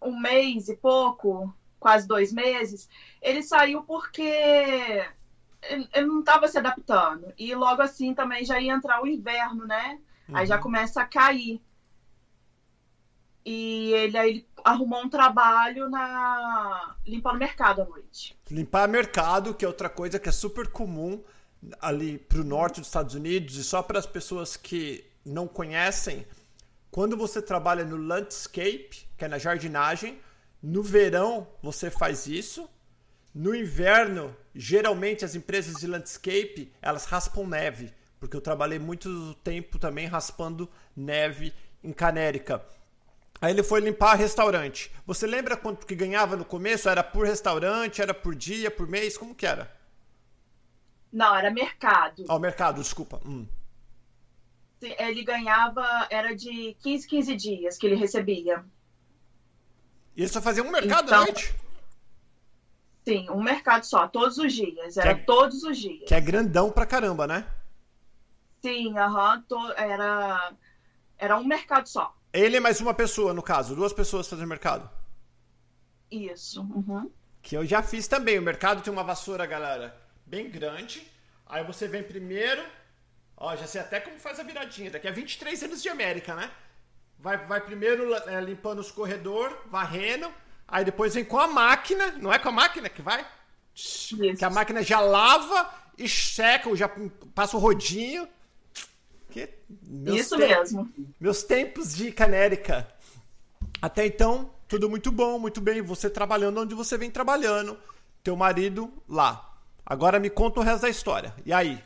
[0.01, 2.89] um mês e pouco, quase dois meses.
[3.21, 7.33] Ele saiu porque ele, não estava se adaptando.
[7.37, 9.99] E logo assim também já ia entrar o inverno, né?
[10.27, 10.37] Uhum.
[10.37, 10.61] Aí já uhum.
[10.61, 11.61] começa a cair.
[13.45, 18.37] E ele aí arrumou um trabalho na limpando mercado à noite.
[18.49, 21.21] Limpar mercado, que é outra coisa que é super comum
[21.81, 26.25] ali para o norte dos Estados Unidos e só para as pessoas que não conhecem,
[26.91, 30.19] quando você trabalha no landscape, que é na jardinagem,
[30.61, 32.69] no verão você faz isso.
[33.33, 39.79] No inverno, geralmente as empresas de landscape, elas raspam neve, porque eu trabalhei muito tempo
[39.79, 41.51] também raspando neve
[41.83, 42.63] em Canérica.
[43.43, 44.89] Aí ele foi limpar restaurante.
[45.05, 46.87] Você lembra quanto que ganhava no começo?
[46.87, 49.17] Era por restaurante, era por dia, por mês?
[49.17, 49.69] Como que era?
[51.11, 52.23] Não, era mercado.
[52.29, 53.19] Ah, o mercado, desculpa.
[53.25, 53.45] Hum.
[54.81, 58.63] Ele ganhava, era de 15, 15 dias que ele recebia.
[60.15, 61.53] E ele só fazia um mercado então, à noite?
[63.03, 64.95] Sim, um mercado só, todos os dias.
[64.95, 66.07] Era é, todos os dias.
[66.07, 67.45] Que é grandão pra caramba, né?
[68.61, 69.43] Sim, aham.
[69.51, 70.53] Uhum, era,
[71.17, 72.15] era um mercado só.
[72.33, 74.89] Ele é mais uma pessoa, no caso, duas pessoas fazendo mercado.
[76.09, 76.61] Isso.
[76.61, 77.11] Uhum.
[77.43, 78.39] Que eu já fiz também.
[78.39, 81.07] O mercado tem uma vassoura, galera, bem grande.
[81.45, 82.63] Aí você vem primeiro.
[83.37, 84.89] Ó, já sei até como faz a viradinha.
[84.89, 86.49] Daqui a 23 anos de América, né?
[87.19, 90.31] Vai, vai primeiro é, limpando os corredores, varrendo.
[90.67, 92.13] Aí depois vem com a máquina.
[92.13, 93.23] Não é com a máquina que vai?
[93.75, 94.17] Isso.
[94.17, 96.89] Que a máquina já lava e seca, já
[97.35, 98.27] passa o rodinho.
[99.33, 99.49] Que
[100.05, 100.87] Isso mesmo.
[101.19, 102.87] Meus tempos de canérica.
[103.81, 105.81] Até então, tudo muito bom, muito bem.
[105.81, 107.75] Você trabalhando onde você vem trabalhando.
[108.23, 109.57] Teu marido lá.
[109.83, 111.33] Agora me conta o resto da história.
[111.43, 111.83] E aí?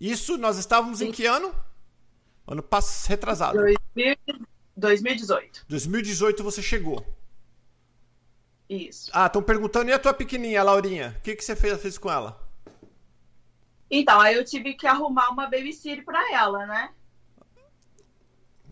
[0.00, 1.08] Isso nós estávamos Sim.
[1.08, 1.52] em que ano?
[2.46, 3.58] Ano passado, retrasado.
[4.76, 5.64] 2018.
[5.68, 7.04] 2018 você chegou.
[8.70, 9.10] Isso.
[9.12, 11.16] Ah, estão perguntando, e a tua pequenininha, a Laurinha?
[11.18, 12.45] O que, que você fez, fez com ela?
[13.90, 16.92] Então, aí eu tive que arrumar uma babysitter para ela, né?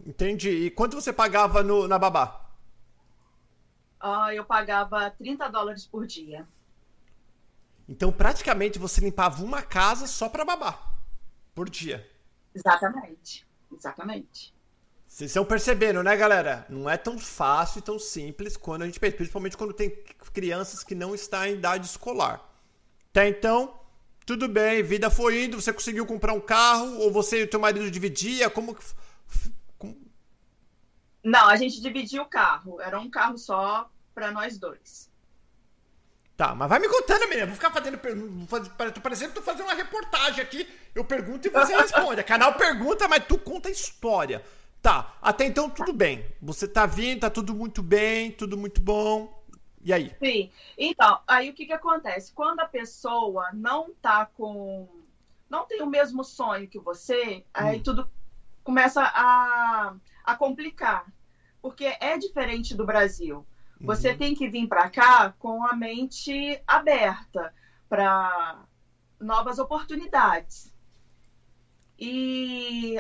[0.04, 0.50] Entendi.
[0.50, 2.50] E quanto você pagava no, na babá?
[4.00, 6.46] Ah, eu pagava 30 dólares por dia.
[7.88, 10.78] Então, praticamente, você limpava uma casa só para babá.
[11.54, 12.06] Por dia.
[12.54, 13.46] Exatamente.
[13.72, 14.54] Exatamente.
[15.06, 16.66] Vocês estão percebendo, né, galera?
[16.68, 19.90] Não é tão fácil e tão simples quando a gente pensa, principalmente quando tem
[20.32, 22.44] crianças que não estão em idade escolar.
[23.10, 23.78] Até então,
[24.26, 27.60] tudo bem, vida foi indo, você conseguiu comprar um carro, ou você e o teu
[27.60, 28.48] marido dividia?
[28.48, 28.82] Como que.
[29.78, 29.96] Como...
[31.22, 32.80] Não, a gente dividia o carro.
[32.80, 35.10] Era um carro só para nós dois.
[36.36, 37.46] Tá, mas vai me contando, menina.
[37.46, 38.60] Vou ficar fazendo pergunta.
[38.92, 40.68] Tô parecendo que tô fazendo uma reportagem aqui.
[40.94, 42.20] Eu pergunto e você responde.
[42.20, 44.42] A canal pergunta, mas tu conta a história.
[44.82, 46.26] Tá, até então tudo bem.
[46.42, 49.33] Você tá vindo, tá tudo muito bem, tudo muito bom.
[49.84, 50.16] E aí?
[50.18, 50.50] Sim.
[50.78, 52.32] Então, aí o que, que acontece?
[52.32, 54.88] Quando a pessoa não tá com.
[55.48, 57.42] não tem o mesmo sonho que você, hum.
[57.52, 58.10] aí tudo
[58.62, 59.94] começa a,
[60.24, 61.06] a complicar.
[61.60, 63.46] Porque é diferente do Brasil.
[63.80, 64.18] Você uhum.
[64.18, 67.54] tem que vir para cá com a mente aberta
[67.88, 68.64] para
[69.20, 70.72] novas oportunidades.
[71.98, 72.96] E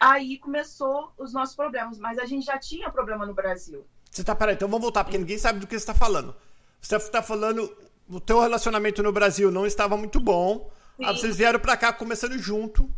[0.00, 3.86] aí começou os nossos problemas, mas a gente já tinha problema no Brasil.
[4.14, 6.34] Você tá, peraí, então vamos voltar, porque ninguém sabe do que você está falando.
[6.80, 7.76] Você está falando,
[8.08, 10.70] o teu relacionamento no Brasil não estava muito bom.
[10.96, 11.04] Sim.
[11.04, 12.88] Aí vocês vieram para cá começando junto.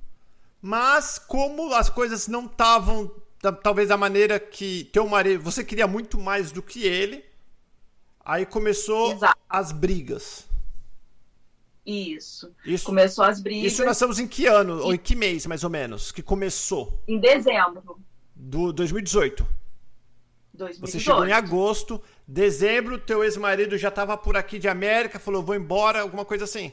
[0.61, 3.11] Mas como as coisas não estavam
[3.62, 7.24] talvez da maneira que teu marido, você queria muito mais do que ele,
[8.22, 9.38] aí começou Exato.
[9.48, 10.46] as brigas.
[11.87, 12.52] Isso.
[12.64, 12.85] Isso.
[12.85, 13.72] Começou as brigas.
[13.72, 14.83] Isso nós estamos em que ano, e...
[14.83, 17.00] ou em que mês, mais ou menos, que começou?
[17.09, 17.98] Em dezembro.
[18.35, 19.46] Do 2018.
[20.57, 20.90] 2018.
[20.90, 25.55] Você chegou em agosto, dezembro, teu ex-marido já estava por aqui de América, falou, vou
[25.55, 26.73] embora, alguma coisa assim.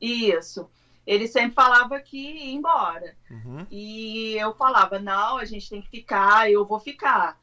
[0.00, 0.68] Isso.
[1.06, 3.16] Ele sempre falava que ia embora.
[3.30, 3.66] Uhum.
[3.70, 7.38] E eu falava, não, a gente tem que ficar, eu vou ficar.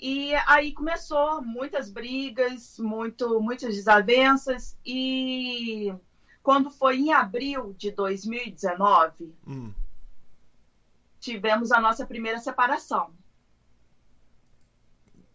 [0.00, 4.76] E aí começou muitas brigas, muito, muitas desavenças.
[4.84, 5.94] E
[6.42, 9.72] quando foi em abril de 2019, hum.
[11.20, 13.12] tivemos a nossa primeira separação.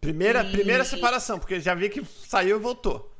[0.08, 0.52] Primeira, e...
[0.52, 3.14] primeira separação, porque já vi que saiu e voltou.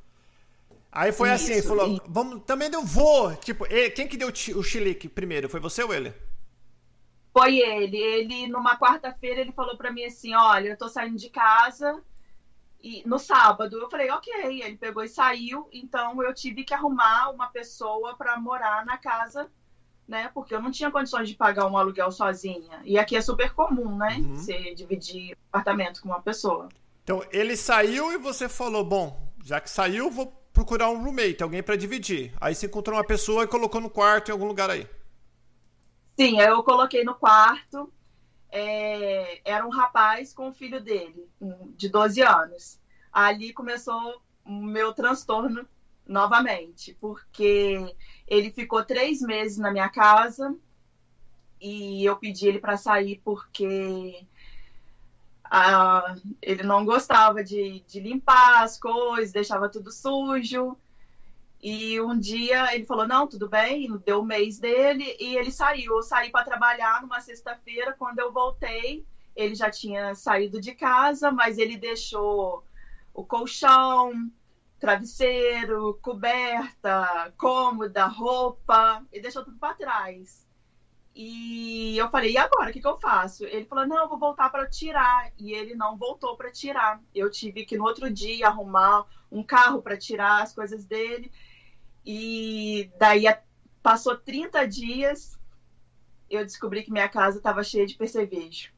[0.92, 3.36] Aí foi Isso, assim, falou, vamos, também eu vou.
[3.38, 5.50] Tipo, ele, quem que deu o chilique primeiro?
[5.50, 6.14] Foi você ou ele?
[7.34, 7.98] Foi ele.
[7.98, 12.04] Ele, numa quarta-feira, ele falou para mim assim: olha, eu tô saindo de casa
[12.82, 17.32] E no sábado eu falei, ok, ele pegou e saiu, então eu tive que arrumar
[17.32, 19.52] uma pessoa para morar na casa,
[20.08, 20.32] né?
[20.34, 22.82] Porque eu não tinha condições de pagar um aluguel sozinha.
[22.84, 24.18] E aqui é super comum, né?
[24.18, 24.36] Uhum.
[24.36, 26.70] Você dividir apartamento com uma pessoa.
[27.04, 31.62] Então ele saiu e você falou, bom, já que saiu, vou procurar um roommate, alguém
[31.62, 32.34] para dividir.
[32.40, 34.88] Aí você encontrou uma pessoa e colocou no quarto em algum lugar aí.
[36.20, 37.92] Sim, eu coloquei no quarto.
[38.50, 41.30] É, era um rapaz com o filho dele,
[41.76, 42.80] de 12 anos.
[43.12, 45.68] Ali começou o meu transtorno
[46.08, 47.94] novamente, porque
[48.28, 50.56] ele ficou três meses na minha casa
[51.62, 54.26] e eu pedi ele para sair porque
[55.46, 60.78] ah, ele não gostava de, de limpar as coisas, deixava tudo sujo.
[61.62, 65.96] E um dia ele falou: Não, tudo bem, deu o mês dele e ele saiu.
[65.96, 67.96] Eu saí para trabalhar numa sexta-feira.
[67.98, 72.64] Quando eu voltei, ele já tinha saído de casa, mas ele deixou
[73.14, 74.30] o colchão,
[74.80, 80.48] travesseiro, coberta, cômoda, roupa, ele deixou tudo para trás.
[81.20, 82.70] E eu falei, e agora?
[82.70, 83.44] O que, que eu faço?
[83.44, 85.32] Ele falou, não, eu vou voltar para tirar.
[85.36, 87.02] E ele não voltou para tirar.
[87.14, 91.32] Eu tive que no outro dia arrumar um carro para tirar as coisas dele.
[92.06, 93.26] E daí
[93.82, 95.40] passou 30 dias,
[96.30, 98.72] eu descobri que minha casa estava cheia de percevejo.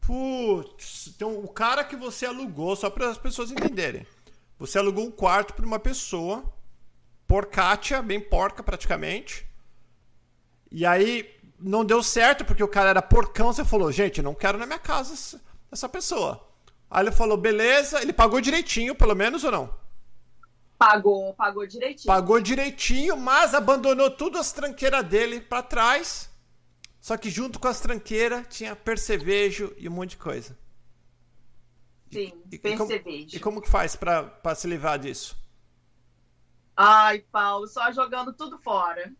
[0.00, 4.06] Putz, então o cara que você alugou, só para as pessoas entenderem.
[4.62, 6.44] Você alugou um quarto para uma pessoa,
[7.26, 9.44] porcátia, bem porca praticamente
[10.70, 13.52] e aí não deu certo porque o cara era porcão.
[13.52, 16.48] Você falou, gente, não quero na minha casa essa pessoa.
[16.90, 18.00] Aí ele falou, beleza.
[18.00, 19.74] Ele pagou direitinho, pelo menos ou não?
[20.78, 22.06] Pagou, pagou direitinho.
[22.06, 26.30] Pagou direitinho, mas abandonou tudo as tranqueiras dele para trás.
[27.00, 30.56] Só que junto com as tranqueiras tinha percevejo e um monte de coisa.
[32.12, 32.92] Sim, e, percevejo.
[32.92, 35.40] E como, e como que faz para se livrar disso?
[36.76, 39.12] Ai, Paulo, só jogando tudo fora.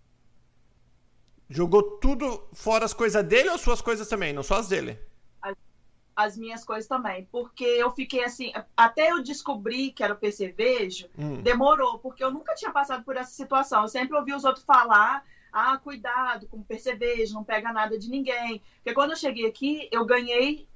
[1.48, 4.32] Jogou tudo fora as coisas dele ou suas coisas também?
[4.32, 4.98] Não só as dele?
[5.40, 5.56] As,
[6.14, 7.26] as, minhas coisas também.
[7.32, 11.40] Porque eu fiquei assim, até eu descobrir que era o percevejo, hum.
[11.42, 13.82] demorou, porque eu nunca tinha passado por essa situação.
[13.82, 15.24] Eu sempre ouvi os outros falar.
[15.50, 18.62] Ah, cuidado com o percevejo, não pega nada de ninguém.
[18.76, 20.66] Porque quando eu cheguei aqui, eu ganhei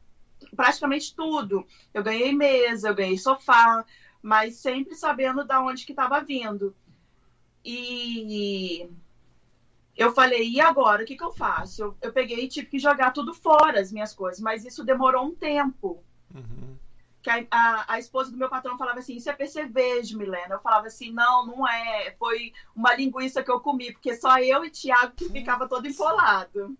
[0.54, 1.66] praticamente tudo.
[1.92, 3.84] Eu ganhei mesa, eu ganhei sofá,
[4.22, 6.74] mas sempre sabendo de onde que estava vindo.
[7.64, 8.88] E
[9.96, 11.02] eu falei, e agora?
[11.02, 11.82] O que, que eu faço?
[11.82, 15.24] Eu, eu peguei e tive que jogar tudo fora, as minhas coisas, mas isso demorou
[15.24, 16.04] um tempo.
[16.34, 16.76] Uhum.
[17.22, 20.54] Que a, a, a, esposa do meu patrão falava assim: Isso é percevejo, Milena.
[20.54, 22.14] Eu falava assim: Não, não é.
[22.18, 26.76] Foi uma linguiça que eu comi, porque só eu e Tiago que ficava todo empolado.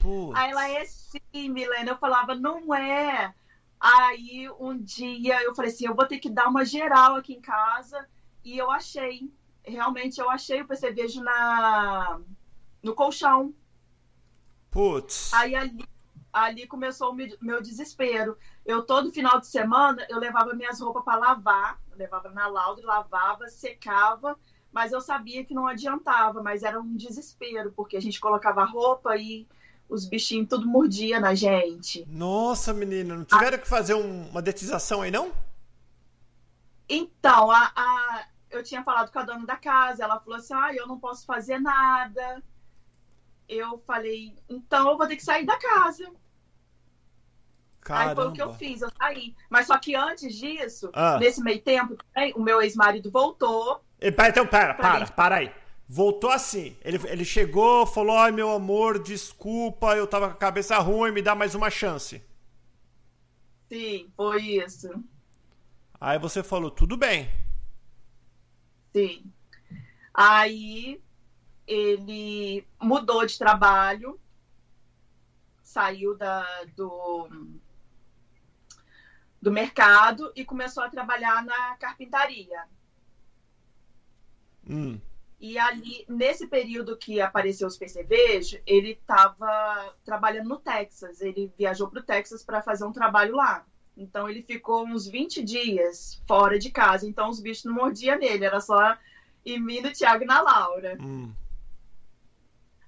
[0.00, 0.36] Putz.
[0.36, 1.90] Aí ela é sim, Milena.
[1.90, 3.32] Eu falava: Não é.
[3.78, 7.40] Aí um dia eu falei assim: Eu vou ter que dar uma geral aqui em
[7.40, 8.08] casa.
[8.42, 9.30] E eu achei.
[9.62, 12.18] Realmente eu achei o percevejo na
[12.82, 13.54] no colchão.
[14.70, 15.32] Putz.
[15.34, 15.84] Aí ali,
[16.32, 18.38] ali começou o meu desespero.
[18.64, 22.80] Eu todo final de semana eu levava minhas roupas para lavar, eu levava na lauda,
[22.84, 24.38] lavava, secava,
[24.72, 29.14] mas eu sabia que não adiantava, mas era um desespero, porque a gente colocava roupa
[29.16, 29.46] e
[29.90, 32.06] os bichinhos tudo mordia na gente.
[32.08, 33.60] Nossa, menina, não tiveram a...
[33.60, 35.32] que fazer um, uma detização aí, não?
[36.88, 40.74] Então, a, a, eu tinha falado com a dona da casa, ela falou assim: ah,
[40.74, 42.42] eu não posso fazer nada
[43.50, 46.08] eu falei, então eu vou ter que sair da casa.
[47.80, 48.10] Caramba.
[48.10, 49.34] Aí foi o que eu fiz, eu saí.
[49.48, 51.18] Mas só que antes disso, ah.
[51.18, 51.96] nesse meio tempo,
[52.36, 53.82] o meu ex-marido voltou.
[54.00, 55.52] E, então, pera, para, para aí.
[55.92, 56.76] Voltou assim.
[56.82, 61.20] Ele, ele chegou, falou: Ai, meu amor, desculpa, eu tava com a cabeça ruim, me
[61.20, 62.22] dá mais uma chance.
[63.68, 64.88] Sim, foi isso.
[66.00, 67.28] Aí você falou: Tudo bem.
[68.92, 69.32] Sim.
[70.14, 71.02] Aí
[71.66, 74.20] ele mudou de trabalho,
[75.60, 77.28] saiu da, do,
[79.42, 82.62] do mercado e começou a trabalhar na carpintaria.
[84.68, 85.00] Hum.
[85.40, 91.22] E ali, nesse período que apareceu os percevejos, ele estava trabalhando no Texas.
[91.22, 93.64] Ele viajou para o Texas para fazer um trabalho lá.
[93.96, 97.06] Então, ele ficou uns 20 dias fora de casa.
[97.06, 98.44] Então, os bichos não mordiam nele.
[98.44, 98.98] Era só
[99.44, 100.98] em mim, no Thiago e na Laura.
[101.00, 101.32] Hum.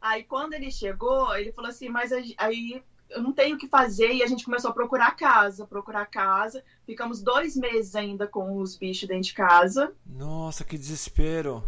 [0.02, 4.12] Aí quando ele chegou, ele falou assim, mas aí eu não tenho o que fazer
[4.12, 6.64] e a gente começou a procurar casa, procurar casa.
[6.84, 9.94] Ficamos dois meses ainda com os bichos dentro de casa.
[10.04, 11.62] Nossa, que desespero.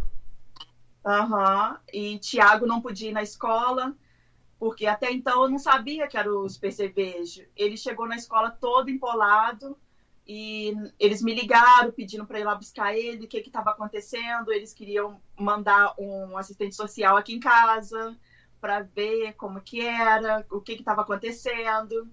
[1.05, 1.71] Aham.
[1.71, 1.77] Uhum.
[1.93, 3.95] E Tiago não podia ir na escola,
[4.59, 7.45] porque até então eu não sabia que eram os percevejos.
[7.55, 9.77] Ele chegou na escola todo empolado
[10.27, 14.51] e eles me ligaram pedindo para ir lá buscar ele, o que estava acontecendo.
[14.51, 18.17] Eles queriam mandar um assistente social aqui em casa
[18.59, 22.09] para ver como que era, o que estava acontecendo.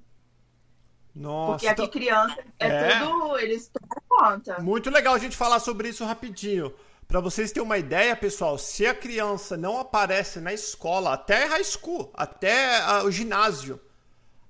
[1.15, 1.93] Nossa, Porque aqui então...
[1.93, 4.61] criança é, é, tudo, eles tomam conta.
[4.61, 6.75] Muito legal a gente falar sobre isso rapidinho.
[7.07, 11.65] Para vocês terem uma ideia, pessoal, se a criança não aparece na escola, até high
[11.65, 13.81] school, até a, o ginásio,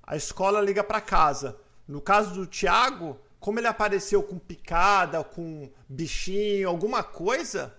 [0.03, 1.59] a escola liga para casa.
[1.88, 7.76] No caso do Tiago, como ele apareceu com picada, com bichinho, alguma coisa,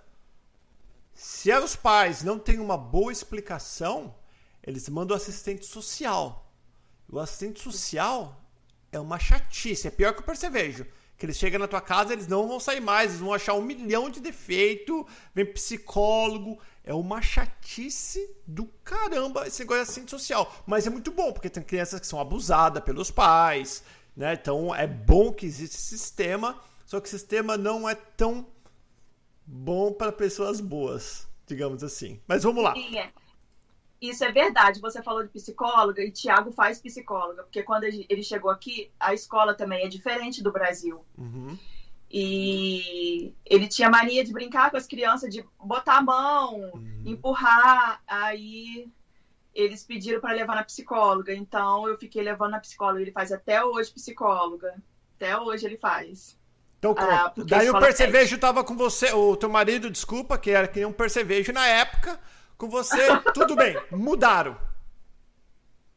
[1.13, 4.13] se os pais não têm uma boa explicação,
[4.61, 6.51] eles mandam o assistente social.
[7.09, 8.41] O assistente social
[8.91, 10.85] é uma chatice, é pior que o percevejo.
[11.17, 13.61] Que eles chegam na tua casa, eles não vão sair mais, eles vão achar um
[13.61, 16.59] milhão de defeito, vem psicólogo.
[16.83, 20.53] É uma chatice do caramba esse negócio de assistente social.
[20.65, 23.83] Mas é muito bom, porque tem crianças que são abusadas pelos pais,
[24.15, 24.33] né?
[24.33, 28.45] Então é bom que existe esse sistema, só que o sistema não é tão
[29.45, 32.19] bom para pessoas boas, digamos assim.
[32.27, 32.73] Mas vamos lá.
[32.73, 33.11] Sim, é.
[34.03, 34.81] Isso é verdade.
[34.81, 39.53] Você falou de psicóloga e Tiago faz psicóloga, porque quando ele chegou aqui, a escola
[39.53, 41.05] também é diferente do Brasil.
[41.17, 41.57] Uhum.
[42.11, 47.03] E ele tinha mania de brincar com as crianças, de botar a mão, uhum.
[47.05, 48.03] empurrar.
[48.05, 48.91] Aí
[49.55, 53.01] eles pediram para levar na psicóloga, então eu fiquei levando na psicóloga.
[53.01, 54.75] Ele faz até hoje psicóloga.
[55.15, 56.37] Até hoje ele faz.
[56.77, 60.85] Então, ah, daí o percevejo estava com você, o teu marido, desculpa, que era que
[60.85, 62.19] um percevejo na época,
[62.57, 64.57] com você, tudo bem, mudaram.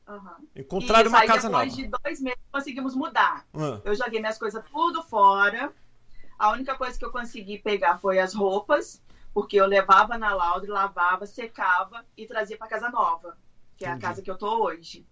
[0.09, 0.49] Uhum.
[0.55, 1.65] Encontraram Isso, uma casa nova.
[1.65, 3.45] Depois de dois meses conseguimos mudar.
[3.53, 3.81] Uhum.
[3.85, 5.73] Eu joguei minhas coisas tudo fora.
[6.39, 9.03] A única coisa que eu consegui pegar foi as roupas,
[9.35, 13.37] porque eu levava na lauda, lavava, secava e trazia para casa nova
[13.77, 15.07] que é a casa que eu tô hoje.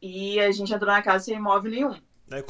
[0.00, 2.00] E a gente entrou na casa sem imóvel nenhum.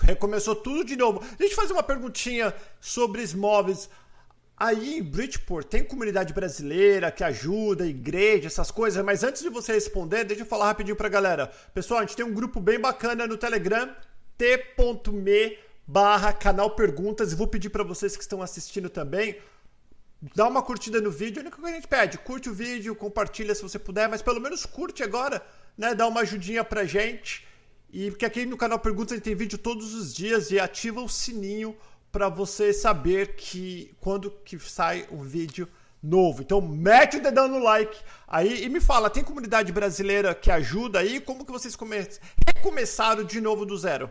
[0.02, 1.20] Recomeçou tudo de novo.
[1.36, 3.88] Deixa eu fazer uma perguntinha sobre os móveis.
[4.59, 9.74] Aí em Bridgeport tem comunidade brasileira que ajuda, igreja, essas coisas, mas antes de você
[9.74, 11.48] responder, deixa eu falar rapidinho pra galera.
[11.74, 13.94] Pessoal, a gente tem um grupo bem bacana no Telegram,
[14.38, 19.36] t.me barra canal perguntas, e vou pedir para vocês que estão assistindo também,
[20.34, 22.96] dá uma curtida no vídeo, é única coisa que a gente pede, curte o vídeo,
[22.96, 25.44] compartilha se você puder, mas pelo menos curte agora,
[25.76, 25.94] né?
[25.94, 27.46] Dá uma ajudinha pra gente.
[27.92, 31.00] E porque aqui no canal Perguntas a gente tem vídeo todos os dias e ativa
[31.00, 31.76] o sininho
[32.11, 35.68] para você saber que quando que sai um vídeo
[36.02, 36.42] novo.
[36.42, 41.00] Então mete o dedão no like aí e me fala, tem comunidade brasileira que ajuda
[41.00, 41.20] aí?
[41.20, 41.96] Como que vocês come...
[42.46, 44.11] recomeçaram de novo do zero?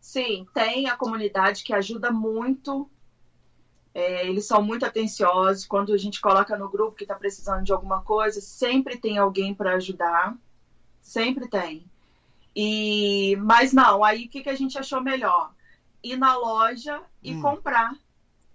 [0.00, 2.88] Sim, tem a comunidade que ajuda muito
[3.96, 5.64] é, eles são muito atenciosos.
[5.64, 9.54] Quando a gente coloca no grupo que está precisando de alguma coisa, sempre tem alguém
[9.54, 10.36] para ajudar.
[11.00, 11.82] Sempre tem.
[12.54, 15.50] E, mas não, aí o que, que a gente achou melhor?
[16.12, 17.42] Ir na loja e hum.
[17.42, 17.94] comprar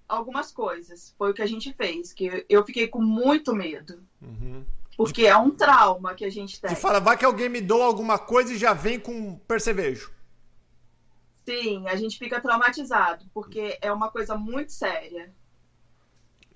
[0.08, 1.14] algumas coisas.
[1.18, 4.04] Foi o que a gente fez, que eu fiquei com muito medo.
[4.22, 4.66] Uhum.
[4.98, 6.70] Porque é um trauma que a gente tem.
[6.70, 10.12] Você fala, vai que alguém me doa alguma coisa e já vem com percevejo.
[11.46, 15.34] Sim, a gente fica traumatizado, porque é uma coisa muito séria.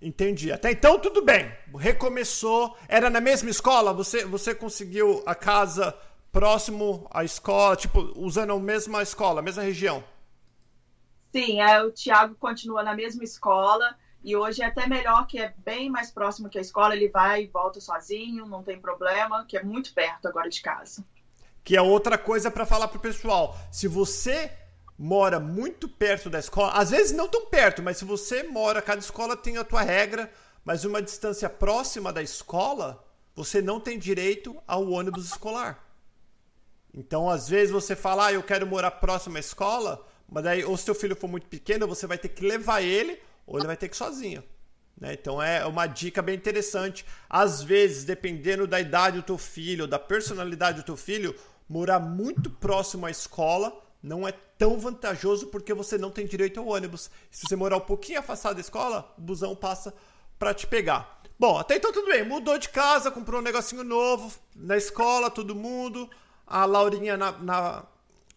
[0.01, 0.51] Entendi.
[0.51, 1.51] Até então tudo bem.
[1.75, 2.77] Recomeçou.
[2.87, 3.93] Era na mesma escola?
[3.93, 5.97] Você, você conseguiu a casa
[6.31, 10.03] próximo à escola, tipo, usando a mesma escola, a mesma região?
[11.35, 15.53] Sim, é, o Tiago continua na mesma escola e hoje é até melhor que é
[15.57, 16.95] bem mais próximo que a escola.
[16.95, 21.03] Ele vai e volta sozinho, não tem problema, que é muito perto agora de casa.
[21.61, 23.53] Que é outra coisa para falar pro pessoal.
[23.69, 24.49] Se você
[24.97, 29.01] mora muito perto da escola, às vezes não tão perto, mas se você mora, cada
[29.01, 30.31] escola tem a tua regra,
[30.63, 33.05] mas uma distância próxima da escola,
[33.35, 35.83] você não tem direito ao ônibus escolar.
[36.93, 40.75] Então, às vezes você fala, ah, eu quero morar próximo à escola, mas daí, ou
[40.75, 43.77] se teu filho for muito pequeno, você vai ter que levar ele, ou ele vai
[43.77, 44.43] ter que ir sozinho.
[44.99, 45.13] Né?
[45.13, 47.05] Então é uma dica bem interessante.
[47.29, 51.35] Às vezes, dependendo da idade do teu filho, da personalidade do teu filho,
[51.67, 56.67] morar muito próximo à escola não é tão vantajoso porque você não tem direito ao
[56.67, 57.09] ônibus.
[57.31, 59.93] Se você morar um pouquinho afastado da escola, o busão passa
[60.37, 61.21] para te pegar.
[61.39, 62.23] Bom, até então tudo bem.
[62.23, 66.09] Mudou de casa, comprou um negocinho novo na escola, todo mundo.
[66.45, 67.83] A Laurinha na, na,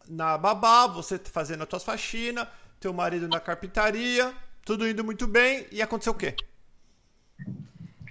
[0.09, 2.49] na babá, você fazendo as tuas faxinas,
[2.81, 4.35] teu marido na carpintaria,
[4.65, 5.67] tudo indo muito bem.
[5.71, 6.35] E aconteceu o quê?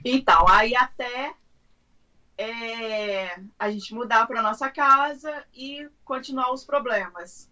[0.06, 1.34] Então, aí até
[2.38, 7.50] é, a gente mudar para nossa casa e continuar os problemas.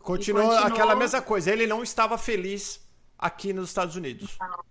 [0.00, 1.50] Continuou, continuou aquela mesma coisa.
[1.50, 2.88] Ele não estava feliz
[3.18, 4.38] aqui nos Estados Unidos.
[4.40, 4.64] Não,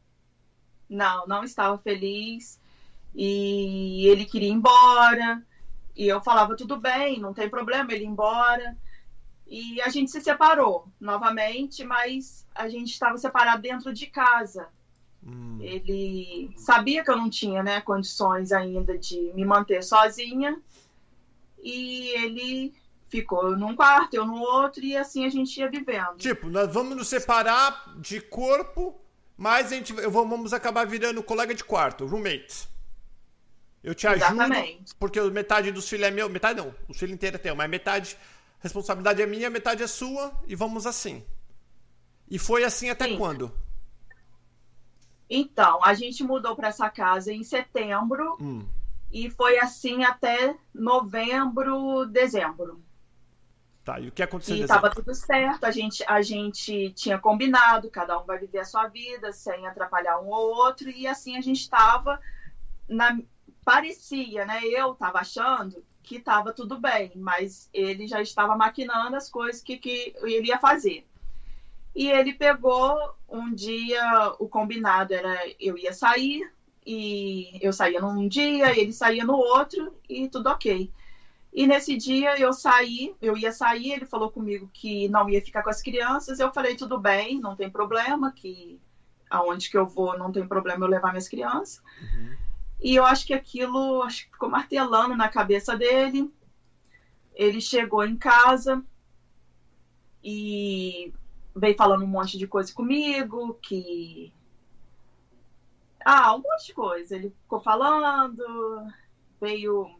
[0.90, 2.60] não, não estava feliz.
[3.14, 5.44] E ele queria ir embora.
[5.98, 8.78] E eu falava, tudo bem, não tem problema ele ir embora.
[9.48, 14.68] E a gente se separou novamente, mas a gente estava separado dentro de casa.
[15.26, 15.58] Hum.
[15.60, 20.62] Ele sabia que eu não tinha né, condições ainda de me manter sozinha.
[21.64, 22.76] E ele
[23.10, 26.18] ficou num quarto, eu no outro, e assim a gente ia vivendo.
[26.18, 28.96] Tipo, nós vamos nos separar de corpo,
[29.36, 32.77] mas a gente, vamos acabar virando colega de quarto, roommate.
[33.84, 34.96] Eu te ajudo, Exatamente.
[34.96, 38.18] porque metade dos filhos é meu, metade não, o filho inteiro é teu, mas metade,
[38.60, 41.24] responsabilidade é minha, metade é sua, e vamos assim.
[42.30, 43.18] E foi assim até Sim.
[43.18, 43.54] quando?
[45.30, 48.66] Então, a gente mudou para essa casa em setembro, hum.
[49.12, 52.84] e foi assim até novembro, dezembro.
[53.84, 54.58] Tá, e o que aconteceu?
[54.58, 58.66] E estava tudo certo, a gente, a gente tinha combinado, cada um vai viver a
[58.66, 62.20] sua vida, sem atrapalhar um ou outro, e assim a gente estava,
[63.68, 69.30] parecia, né, eu estava achando que estava tudo bem, mas ele já estava maquinando as
[69.30, 71.06] coisas que, que ele ia fazer.
[71.94, 72.98] E ele pegou
[73.28, 76.50] um dia, o combinado era eu ia sair,
[76.86, 80.90] e eu saía num dia, ele saía no outro, e tudo ok.
[81.52, 85.62] E nesse dia eu saí, eu ia sair, ele falou comigo que não ia ficar
[85.62, 86.40] com as crianças.
[86.40, 88.80] Eu falei, tudo bem, não tem problema, que
[89.30, 91.84] aonde que eu vou não tem problema eu levar minhas crianças.
[92.02, 92.47] Uhum.
[92.80, 96.32] E eu acho que aquilo acho que ficou martelando na cabeça dele.
[97.34, 98.84] Ele chegou em casa
[100.24, 101.14] e
[101.56, 104.34] veio falando um monte de coisa comigo, que.
[106.04, 107.16] Ah, um monte de coisa.
[107.16, 108.44] Ele ficou falando,
[109.42, 110.00] veio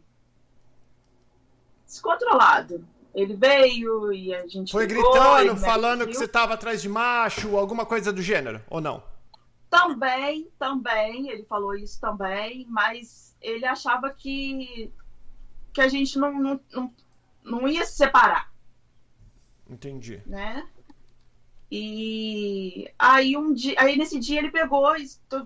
[1.86, 2.84] descontrolado.
[3.14, 4.70] Ele veio e a gente.
[4.70, 9.02] Foi gritando, falando que você estava atrás de macho, alguma coisa do gênero, ou não?
[9.70, 14.90] Também, também, ele falou isso também, mas ele achava que,
[15.72, 16.94] que a gente não, não, não,
[17.44, 18.50] não ia se separar.
[19.68, 20.22] Entendi.
[20.24, 20.66] Né?
[21.70, 24.86] E aí um dia, aí nesse dia ele pegou,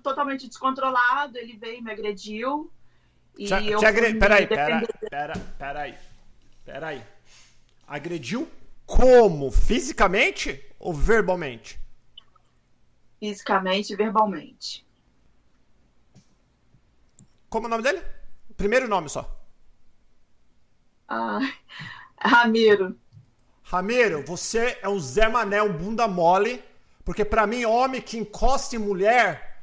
[0.03, 2.71] totalmente descontrolado, ele veio e me agrediu.
[3.37, 4.15] E te, eu te agre...
[4.15, 5.95] Peraí, pera, pera, peraí.
[6.65, 7.03] Peraí.
[7.89, 8.49] Agrediu
[8.87, 9.51] como?
[9.51, 11.82] Fisicamente ou verbalmente?
[13.23, 14.85] Fisicamente e verbalmente.
[17.49, 18.03] Como é o nome dele?
[18.57, 19.41] Primeiro nome só.
[21.07, 21.39] Ah,
[22.19, 22.99] Ramiro.
[23.63, 26.65] Ramiro, você é um Zé Mané, um bunda mole.
[27.05, 29.63] Porque para mim, homem que encosta em mulher,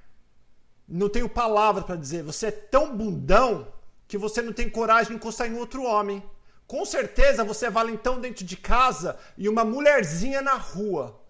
[0.88, 2.24] não tenho palavras para dizer.
[2.24, 3.68] Você é tão bundão
[4.08, 6.24] que você não tem coragem de encostar em outro homem.
[6.66, 11.22] Com certeza você é valentão dentro de casa e uma mulherzinha na rua.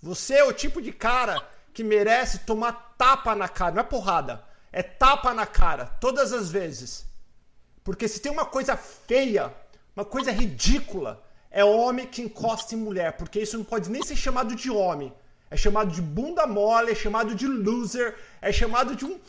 [0.00, 3.74] Você é o tipo de cara que merece tomar tapa na cara.
[3.74, 7.04] Não é porrada, é tapa na cara, todas as vezes.
[7.82, 9.52] Porque se tem uma coisa feia,
[9.94, 13.12] uma coisa ridícula, é homem que encosta em mulher.
[13.16, 15.12] Porque isso não pode nem ser chamado de homem.
[15.50, 19.20] É chamado de bunda mole, é chamado de loser, é chamado de um,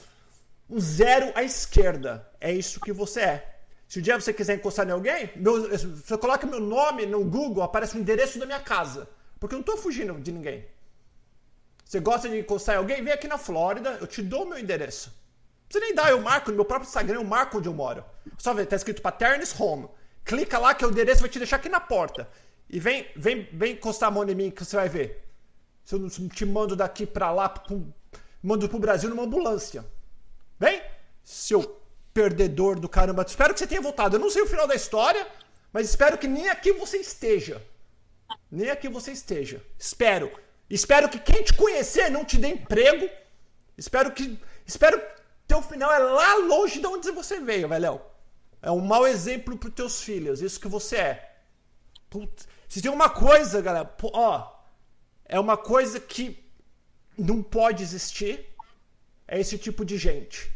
[0.70, 2.28] um zero à esquerda.
[2.40, 3.56] É isso que você é.
[3.88, 7.62] Se um dia você quiser encostar em alguém, meu, você coloca meu nome no Google,
[7.64, 9.08] aparece o endereço da minha casa.
[9.40, 10.66] Porque eu não estou fugindo de ninguém.
[11.96, 13.02] Você gosta de encostar em alguém?
[13.02, 15.14] Vem aqui na Flórida, eu te dou meu endereço.
[15.66, 18.04] Precisa nem dar, eu marco no meu próprio Instagram, eu marco onde eu moro.
[18.38, 19.88] Só ver, tá escrito Paternis Home.
[20.26, 22.28] Clica lá que o endereço vai te deixar aqui na porta.
[22.70, 25.26] E vem, vem, vem encostar a mão em mim que você vai ver.
[25.86, 27.88] Se eu não te mando daqui pra lá, pro,
[28.44, 29.86] mando pro Brasil numa ambulância.
[30.60, 30.82] Vem,
[31.24, 31.82] seu
[32.14, 33.24] perdedor do caramba.
[33.26, 34.18] Espero que você tenha voltado.
[34.18, 35.26] Eu não sei o final da história,
[35.72, 37.66] mas espero que nem aqui você esteja.
[38.52, 39.64] Nem aqui você esteja.
[39.80, 40.44] Espero.
[40.70, 43.10] Espero que quem te conhecer não te dê emprego.
[43.78, 44.40] Espero que.
[44.66, 48.02] Espero que teu final é lá longe de onde você veio, velho.
[48.62, 50.42] É um mau exemplo para teus filhos.
[50.42, 51.36] Isso que você é.
[52.10, 52.48] Putz.
[52.68, 54.56] Se tem uma coisa, galera, ó.
[55.24, 56.44] É uma coisa que
[57.18, 58.56] não pode existir.
[59.28, 60.52] É esse tipo de gente.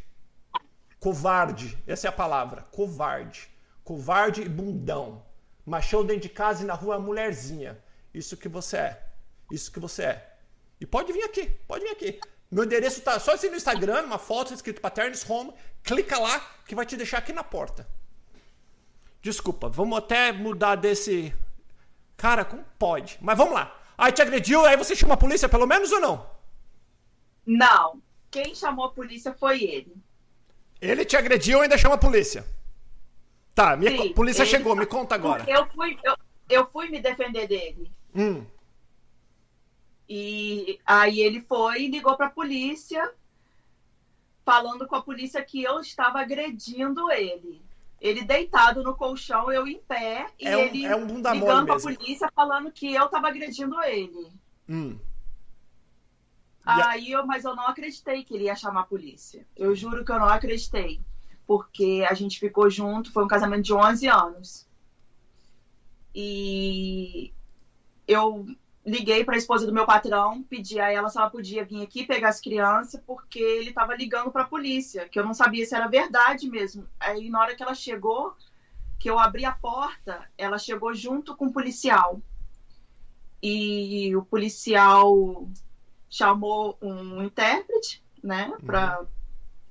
[0.99, 2.63] Covarde, essa é a palavra.
[2.71, 3.49] Covarde.
[3.83, 5.23] Covarde e bundão.
[5.65, 7.81] Machão dentro de casa e na rua mulherzinha.
[8.13, 9.08] Isso que você é.
[9.51, 10.33] Isso que você é.
[10.79, 12.19] E pode vir aqui, pode vir aqui.
[12.51, 15.53] Meu endereço tá só assim no Instagram, uma foto escrito Paternis Home.
[15.83, 17.87] Clica lá que vai te deixar aqui na porta.
[19.21, 21.33] Desculpa, vamos até mudar desse.
[22.17, 23.17] Cara, como pode?
[23.21, 23.75] Mas vamos lá.
[23.97, 26.29] Aí te agrediu, aí você chama a polícia pelo menos ou não?
[27.45, 28.01] Não.
[28.31, 29.93] Quem chamou a polícia foi ele.
[30.81, 32.45] Ele te agrediu e ainda chama a polícia.
[33.53, 35.43] Tá, minha Sim, polícia chegou, me conta agora.
[35.47, 36.15] Eu fui, eu,
[36.49, 37.91] eu fui me defender dele.
[38.15, 38.45] Hum.
[40.09, 43.13] E aí ele foi e ligou para a polícia,
[44.43, 47.61] falando com a polícia que eu estava agredindo ele.
[48.01, 51.79] Ele deitado no colchão, eu em pé, e é um, ele é um ligando pra
[51.79, 54.31] polícia falando que eu tava agredindo ele.
[54.67, 54.97] Hum.
[56.65, 59.45] Aí eu, mas eu não acreditei que ele ia chamar a polícia.
[59.55, 60.99] Eu juro que eu não acreditei.
[61.45, 64.67] Porque a gente ficou junto, foi um casamento de 11 anos.
[66.13, 67.33] E
[68.07, 68.45] eu
[68.89, 72.05] liguei para a esposa do meu patrão, pedi a ela se ela podia vir aqui
[72.05, 75.75] pegar as crianças, porque ele estava ligando para a polícia, que eu não sabia se
[75.75, 76.87] era verdade mesmo.
[76.99, 78.35] Aí na hora que ela chegou,
[78.99, 82.19] que eu abri a porta, ela chegou junto com o policial.
[83.41, 85.47] E o policial
[86.09, 89.07] chamou um intérprete, né, para uhum.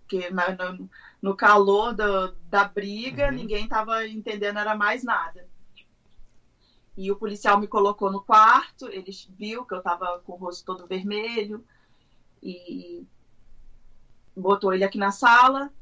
[0.07, 0.91] que no,
[1.21, 3.33] no calor do, da briga, uhum.
[3.33, 5.48] ninguém estava entendendo era mais nada.
[6.99, 10.65] E o policial me colocou no quarto, ele viu que eu estava com o rosto
[10.65, 11.65] todo vermelho
[12.43, 13.07] e
[14.37, 15.73] botou ele aqui na sala.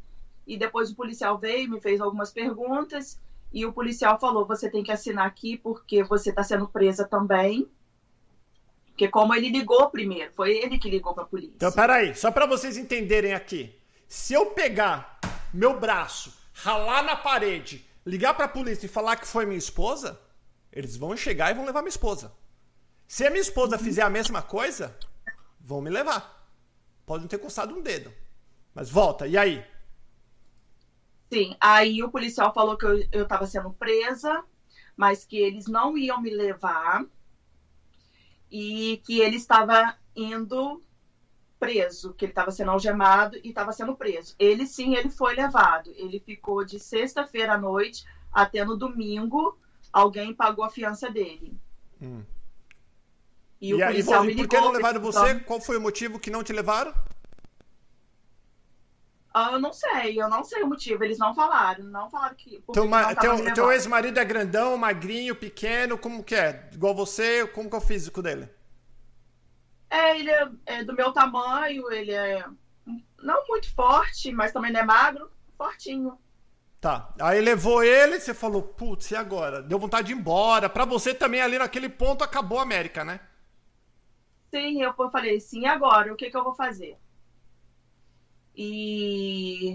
[0.46, 3.18] E depois o policial veio, me fez algumas perguntas
[3.50, 7.66] e o policial falou: você tem que assinar aqui porque você está sendo presa também.
[8.88, 11.54] Porque como ele ligou primeiro, foi ele que ligou para a polícia.
[11.56, 13.74] Então, peraí, só para vocês entenderem aqui.
[14.06, 15.18] Se eu pegar
[15.50, 20.20] meu braço, ralar na parede, ligar para a polícia e falar que foi minha esposa,
[20.76, 22.30] eles vão chegar e vão levar minha esposa.
[23.08, 24.94] Se a minha esposa fizer a mesma coisa,
[25.58, 26.46] vão me levar.
[27.06, 28.12] Pode não ter custado um dedo.
[28.74, 29.64] Mas volta, e aí?
[31.32, 34.44] Sim, aí o policial falou que eu estava sendo presa,
[34.94, 37.06] mas que eles não iam me levar
[38.50, 40.82] e que ele estava indo
[41.58, 44.36] preso, que ele estava sendo algemado e estava sendo preso.
[44.38, 45.90] Ele sim, ele foi levado.
[45.96, 49.58] Ele ficou de sexta-feira à noite até no domingo
[49.92, 51.58] alguém pagou a fiança dele.
[52.00, 52.22] Hum.
[53.60, 54.48] E, e o policial e, me ligou.
[54.48, 55.40] por que não levaram você?
[55.40, 56.94] Qual foi o motivo que não te levaram?
[59.32, 61.04] Ah, eu não sei, eu não sei o motivo.
[61.04, 62.62] Eles não falaram, não falaram que.
[62.72, 62.88] Teu,
[63.20, 66.70] teu, teu ex-marido é grandão, magrinho, pequeno, como que é?
[66.72, 68.48] Igual você, como que é o físico dele?
[69.90, 72.44] É, ele é, é do meu tamanho, ele é
[73.22, 76.18] não muito forte, mas também não é magro, fortinho.
[76.86, 77.12] Tá.
[77.20, 79.60] Aí levou ele, você falou, putz, e agora?
[79.60, 80.68] Deu vontade de ir embora.
[80.68, 83.18] Pra você também ali naquele ponto acabou a América, né?
[84.54, 86.12] Sim, eu falei, sim, agora?
[86.12, 86.96] O que, que eu vou fazer?
[88.54, 89.74] E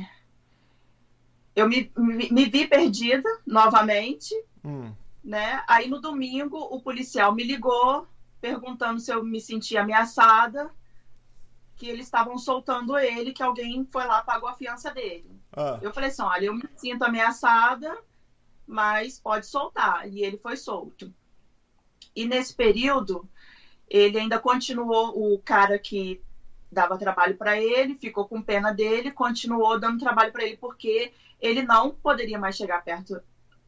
[1.54, 4.34] eu me, me, me vi perdida novamente,
[4.64, 4.94] hum.
[5.22, 5.66] né?
[5.68, 8.08] Aí no domingo o policial me ligou
[8.40, 10.72] perguntando se eu me sentia ameaçada,
[11.82, 15.42] que eles estavam soltando ele, que alguém foi lá pagou a fiança dele.
[15.52, 15.80] Ah.
[15.82, 17.98] Eu falei assim: olha, eu me sinto ameaçada,
[18.68, 20.08] mas pode soltar.
[20.08, 21.12] E ele foi solto.
[22.16, 23.28] E nesse período,
[23.90, 26.22] ele ainda continuou, o cara que
[26.72, 31.64] dava trabalho para ele, ficou com pena dele, continuou dando trabalho para ele, porque ele
[31.64, 33.20] não poderia mais chegar perto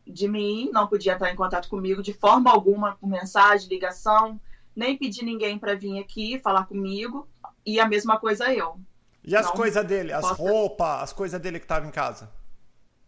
[0.05, 4.39] de mim, não podia entrar em contato comigo de forma alguma, por mensagem, ligação,
[4.76, 7.28] nem pedir ninguém para vir aqui falar comigo,
[7.66, 8.80] e a mesma coisa eu.
[9.24, 10.41] E as coisas dele, as posso...
[10.41, 12.30] roupas, as coisas dele que estavam em casa?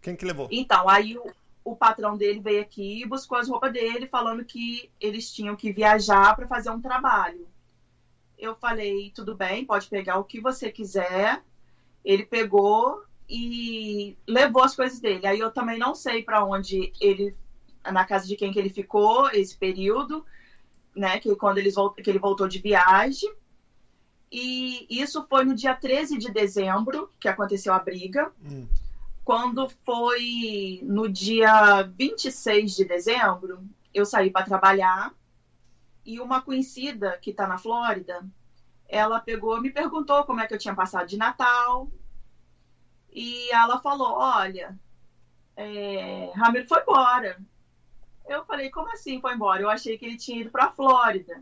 [0.01, 0.47] Quem que levou?
[0.49, 1.25] Então, aí o,
[1.63, 5.73] o patrão dele veio aqui e buscou as roupas dele, falando que eles tinham que
[5.73, 7.47] viajar para fazer um trabalho.
[8.37, 11.41] Eu falei, tudo bem, pode pegar o que você quiser.
[12.03, 15.25] Ele pegou e levou as coisas dele.
[15.25, 17.35] Aí eu também não sei para onde ele,
[17.83, 20.25] na casa de quem que ele ficou esse período,
[20.95, 21.19] né?
[21.19, 23.33] Que quando eles que ele voltou de viagem.
[24.37, 28.33] E isso foi no dia 13 de dezembro que aconteceu a briga.
[28.43, 28.67] Hum.
[29.23, 35.13] Quando foi no dia 26 de dezembro, eu saí para trabalhar
[36.05, 38.27] e uma conhecida que está na Flórida,
[38.89, 41.89] ela pegou, me perguntou como é que eu tinha passado de Natal.
[43.13, 44.77] E ela falou: Olha,
[45.55, 47.39] é, Ramiro foi embora.
[48.27, 49.61] Eu falei: Como assim foi embora?
[49.61, 51.41] Eu achei que ele tinha ido para a Flórida.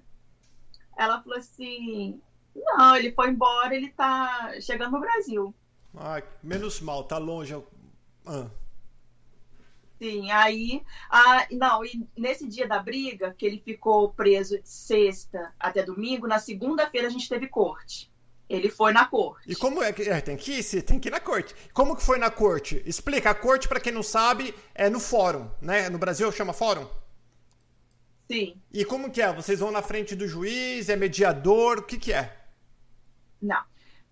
[0.96, 2.22] Ela falou assim:
[2.56, 5.54] não, ele foi embora, ele tá chegando no Brasil.
[5.96, 7.56] Ah, menos mal, tá longe.
[8.26, 8.48] Ah.
[10.00, 10.84] Sim, aí.
[11.10, 16.28] Ah, não, e nesse dia da briga, que ele ficou preso de sexta até domingo,
[16.28, 18.12] na segunda-feira a gente teve corte.
[18.50, 19.52] Ele foi na corte.
[19.52, 20.04] E como é que.
[20.04, 21.56] É, tem que ir, tem que ir na corte.
[21.74, 22.84] Como que foi na corte?
[22.86, 25.90] Explica, a corte, para quem não sabe, é no fórum, né?
[25.90, 26.88] No Brasil chama fórum?
[28.30, 28.62] Sim.
[28.72, 29.32] E como que é?
[29.34, 32.43] Vocês vão na frente do juiz, é mediador, o que que é?
[33.44, 33.62] Não.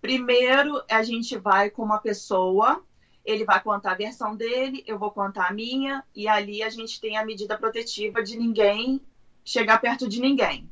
[0.00, 2.84] Primeiro, a gente vai com uma pessoa,
[3.24, 7.00] ele vai contar a versão dele, eu vou contar a minha, e ali a gente
[7.00, 9.00] tem a medida protetiva de ninguém
[9.44, 10.70] chegar perto de ninguém.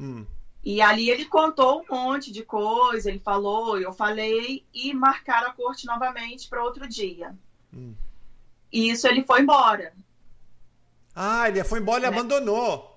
[0.00, 0.24] Hum.
[0.62, 5.52] E ali ele contou um monte de coisa, ele falou, eu falei, e marcar a
[5.52, 7.34] corte novamente para outro dia.
[7.72, 7.94] Hum.
[8.72, 9.92] E isso ele foi embora.
[11.14, 12.08] Ah, ele foi embora e né?
[12.08, 12.93] abandonou.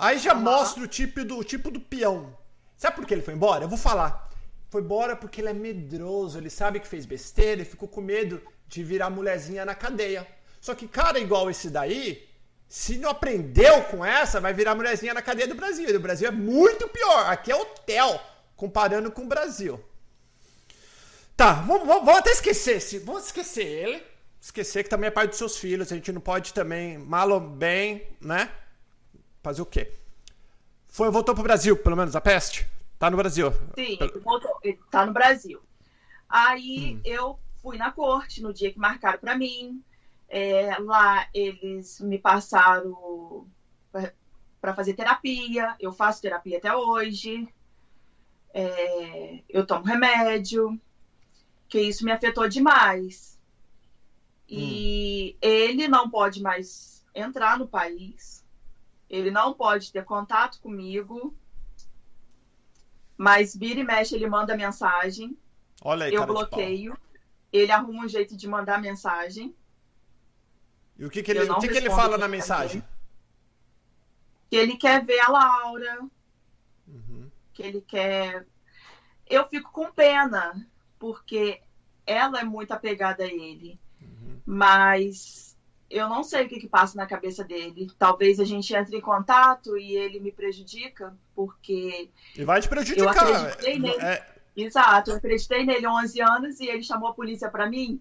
[0.00, 0.40] Aí já uhum.
[0.40, 2.34] mostra o tipo, do, o tipo do peão.
[2.74, 3.64] Sabe por que ele foi embora?
[3.64, 4.30] Eu vou falar.
[4.70, 8.40] Foi embora porque ele é medroso, ele sabe que fez besteira, ele ficou com medo
[8.66, 10.26] de virar mulherzinha na cadeia.
[10.58, 12.26] Só que cara igual esse daí,
[12.66, 15.90] se não aprendeu com essa, vai virar mulherzinha na cadeia do Brasil.
[15.90, 17.28] E o Brasil é muito pior.
[17.28, 18.18] Aqui é hotel,
[18.56, 19.78] comparando com o Brasil.
[21.36, 22.98] Tá, vamos, vamos, vamos até esquecer esse.
[23.00, 24.02] Vamos esquecer ele.
[24.40, 25.92] Esquecer que também é pai dos seus filhos.
[25.92, 28.50] A gente não pode também, mal ou bem, né?
[29.42, 29.92] Fazer o quê?
[30.88, 32.68] Foi, voltou pro Brasil, pelo menos, a peste?
[32.98, 33.50] Tá no Brasil.
[33.74, 34.60] Sim, ele voltou.
[34.90, 35.60] Tá no Brasil.
[36.28, 37.00] Aí hum.
[37.04, 39.82] eu fui na corte no dia que marcaram para mim.
[40.28, 43.46] É, lá eles me passaram
[44.60, 45.74] para fazer terapia.
[45.80, 47.48] Eu faço terapia até hoje.
[48.52, 50.78] É, eu tomo remédio,
[51.68, 53.38] que isso me afetou demais.
[54.48, 55.38] E hum.
[55.40, 58.39] ele não pode mais entrar no país.
[59.10, 61.36] Ele não pode ter contato comigo.
[63.18, 65.36] Mas vira e mexe, ele manda mensagem.
[65.82, 66.96] Olha aí, eu bloqueio.
[67.52, 69.54] Ele arruma um jeito de mandar mensagem.
[70.96, 72.84] E o que, que ele, o que, que ele fala na mensagem?
[74.48, 76.00] Que ele quer ver a Laura.
[76.86, 77.28] Uhum.
[77.52, 78.46] Que ele quer.
[79.26, 80.66] Eu fico com pena,
[80.98, 81.60] porque
[82.06, 83.80] ela é muito apegada a ele.
[84.00, 84.40] Uhum.
[84.46, 85.49] Mas
[85.90, 87.90] eu não sei o que, que passa na cabeça dele.
[87.98, 92.08] Talvez a gente entre em contato e ele me prejudica, porque.
[92.36, 93.28] E vai te prejudicar.
[93.28, 94.00] Eu acreditei nele.
[94.00, 94.40] É...
[94.56, 98.00] Exato, eu acreditei nele 11 anos e ele chamou a polícia para mim.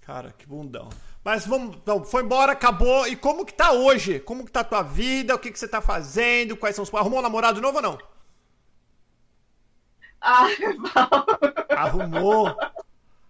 [0.00, 0.88] Cara, que bundão.
[1.24, 3.06] Mas vamos, então, foi embora, acabou.
[3.06, 4.20] E como que tá hoje?
[4.20, 5.34] Como que tá a tua vida?
[5.34, 6.56] O que que você tá fazendo?
[6.56, 7.98] Quais são os Arrumou um namorado novo ou não?
[10.20, 10.46] Ah,
[11.76, 12.56] Arrumou.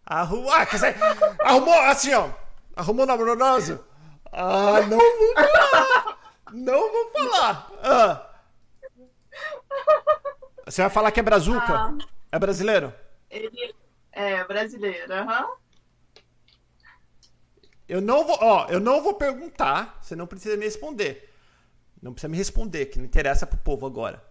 [0.05, 0.53] Arrumou.
[0.53, 0.67] Ah,
[1.45, 2.31] arrumou assim, ó.
[2.81, 3.85] Arrumou um namorado?
[4.33, 6.19] Ah, não vou falar.
[6.51, 7.71] Não vou falar.
[7.83, 8.31] Ah.
[10.65, 11.75] Você vai falar que é brazuca?
[11.75, 11.99] Ah.
[12.33, 12.95] É brasileiro?
[13.29, 13.75] Ele
[14.13, 15.45] é brasileiro, aham.
[15.45, 15.57] Uhum.
[17.87, 21.31] Eu não vou, ó, eu não vou perguntar, você não precisa me responder.
[22.01, 24.25] Não precisa me responder, que não interessa pro povo agora.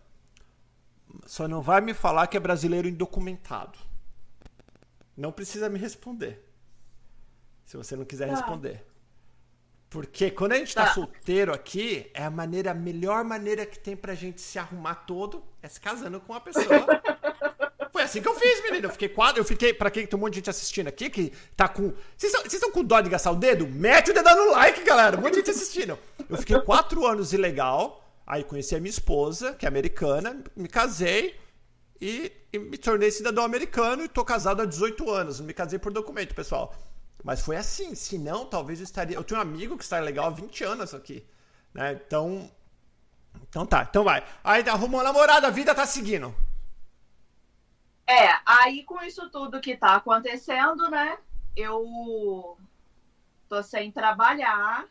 [1.28, 3.78] Só não vai me falar que é brasileiro indocumentado.
[5.16, 6.49] Não precisa me responder.
[7.70, 8.32] Se você não quiser tá.
[8.32, 8.84] responder.
[9.92, 10.88] Porque quando a gente tá.
[10.88, 10.94] tá.
[10.96, 15.44] solteiro aqui, é a maneira, a melhor maneira que tem pra gente se arrumar todo
[15.62, 16.66] é se casando com uma pessoa
[17.94, 18.88] Foi assim que eu fiz, menino.
[18.88, 19.40] Eu fiquei quatro.
[19.40, 19.72] Eu fiquei.
[19.72, 21.94] Pra quem tem um monte de gente assistindo aqui que tá com.
[22.18, 23.68] Vocês estão com dó de gastar o dedo?
[23.68, 25.16] Mete o dedo no like, galera.
[25.16, 26.00] Um monte de gente assistindo.
[26.28, 28.04] Eu fiquei quatro anos ilegal.
[28.26, 31.36] Aí conheci a minha esposa, que é americana, me casei
[32.02, 35.40] e, e me tornei cidadão americano e tô casado há 18 anos.
[35.40, 36.76] Não me casei por documento, pessoal.
[37.24, 37.96] Mas foi assim.
[37.96, 39.16] Se não, talvez eu estaria.
[39.16, 41.26] Eu tenho um amigo que está legal há 20 anos aqui.
[41.74, 41.94] Né?
[41.94, 42.50] Então.
[43.48, 44.26] Então tá, então vai.
[44.44, 46.34] Aí arrumou uma namorada, a vida tá seguindo.
[48.08, 51.18] É, aí com isso tudo que tá acontecendo, né?
[51.56, 52.58] Eu
[53.48, 54.88] tô sem trabalhar.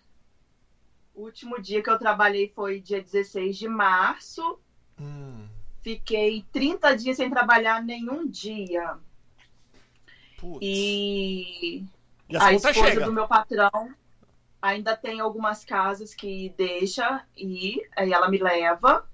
[1.14, 4.60] O último dia que eu trabalhei foi dia 16 de março.
[5.00, 5.48] Hum.
[5.82, 8.96] Fiquei 30 dias sem trabalhar nenhum dia.
[10.38, 10.58] Putz.
[10.62, 11.84] E,
[12.28, 13.04] e a, a esposa chega.
[13.04, 13.94] do meu patrão
[14.60, 19.08] ainda tem algumas casas que deixa e aí ela me leva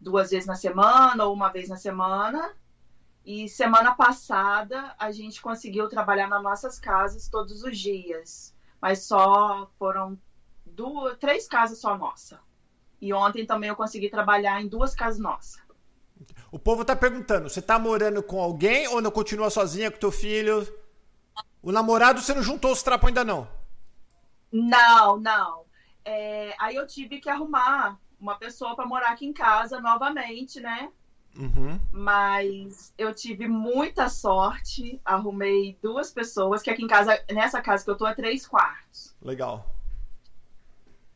[0.00, 2.54] duas vezes na semana ou uma vez na semana.
[3.24, 9.68] E semana passada a gente conseguiu trabalhar nas nossas casas todos os dias, mas só
[9.78, 10.16] foram
[10.64, 12.38] duas, três casas só nossa.
[13.00, 15.60] E ontem também eu consegui trabalhar em duas casas nossas.
[16.52, 20.12] O povo tá perguntando, você tá morando com alguém ou não continua sozinha com teu
[20.12, 20.66] filho?
[21.66, 23.48] O namorado você não juntou os trapos ainda não?
[24.52, 25.64] Não, não.
[26.04, 30.92] É, aí eu tive que arrumar uma pessoa para morar aqui em casa novamente, né?
[31.36, 31.80] Uhum.
[31.90, 37.90] Mas eu tive muita sorte, arrumei duas pessoas, que aqui em casa, nessa casa que
[37.90, 39.16] eu tô, é três quartos.
[39.20, 39.74] Legal.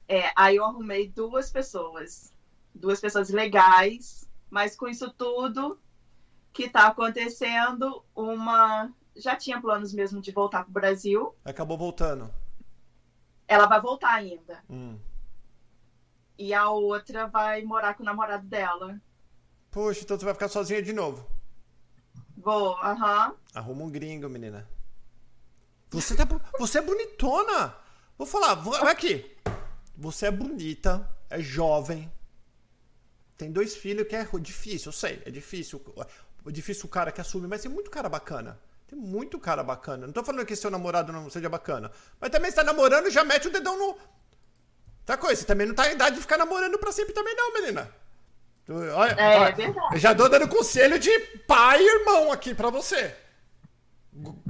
[0.08, 2.34] É, aí eu arrumei duas pessoas,
[2.74, 5.78] duas pessoas legais, mas com isso tudo
[6.52, 11.34] que tá acontecendo, uma já tinha planos mesmo de voltar pro Brasil.
[11.44, 12.32] Acabou voltando.
[13.46, 14.62] Ela vai voltar ainda.
[14.68, 14.98] Hum
[16.40, 18.98] e a outra vai morar com o namorado dela.
[19.70, 21.28] Puxa, então você vai ficar sozinha de novo.
[22.34, 23.28] Vou, aham.
[23.28, 23.36] Uhum.
[23.54, 24.66] Arruma um gringo, menina.
[25.90, 26.26] Você, tá,
[26.58, 27.76] você é bonitona.
[28.16, 29.36] Vou falar, vou, aqui.
[29.94, 32.10] Você é bonita, é jovem.
[33.36, 35.84] Tem dois filhos que é difícil, eu sei, é difícil.
[36.46, 38.58] É difícil o cara que assume, mas tem muito cara bacana.
[38.90, 40.04] Tem muito cara bacana.
[40.04, 41.92] Não tô falando que seu namorado não seja bacana.
[42.20, 43.96] Mas também está namorando já mete o dedão no.
[45.06, 47.54] Tá coisa, você também não tá em idade de ficar namorando pra sempre também, não,
[47.54, 47.88] menina.
[48.68, 49.94] Olha, é, olha, é verdade.
[49.94, 51.16] Eu já tô dando conselho de
[51.46, 53.14] pai e irmão aqui pra você.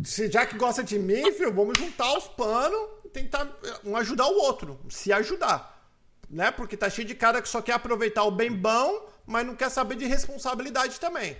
[0.04, 3.46] Se já que gosta de mim, filho, vamos juntar os panos e tentar
[3.84, 4.80] um ajudar o outro.
[4.88, 5.86] Se ajudar.
[6.30, 6.50] Né?
[6.50, 9.68] Porque tá cheio de cara que só quer aproveitar o bem bom, mas não quer
[9.68, 11.36] saber de responsabilidade também.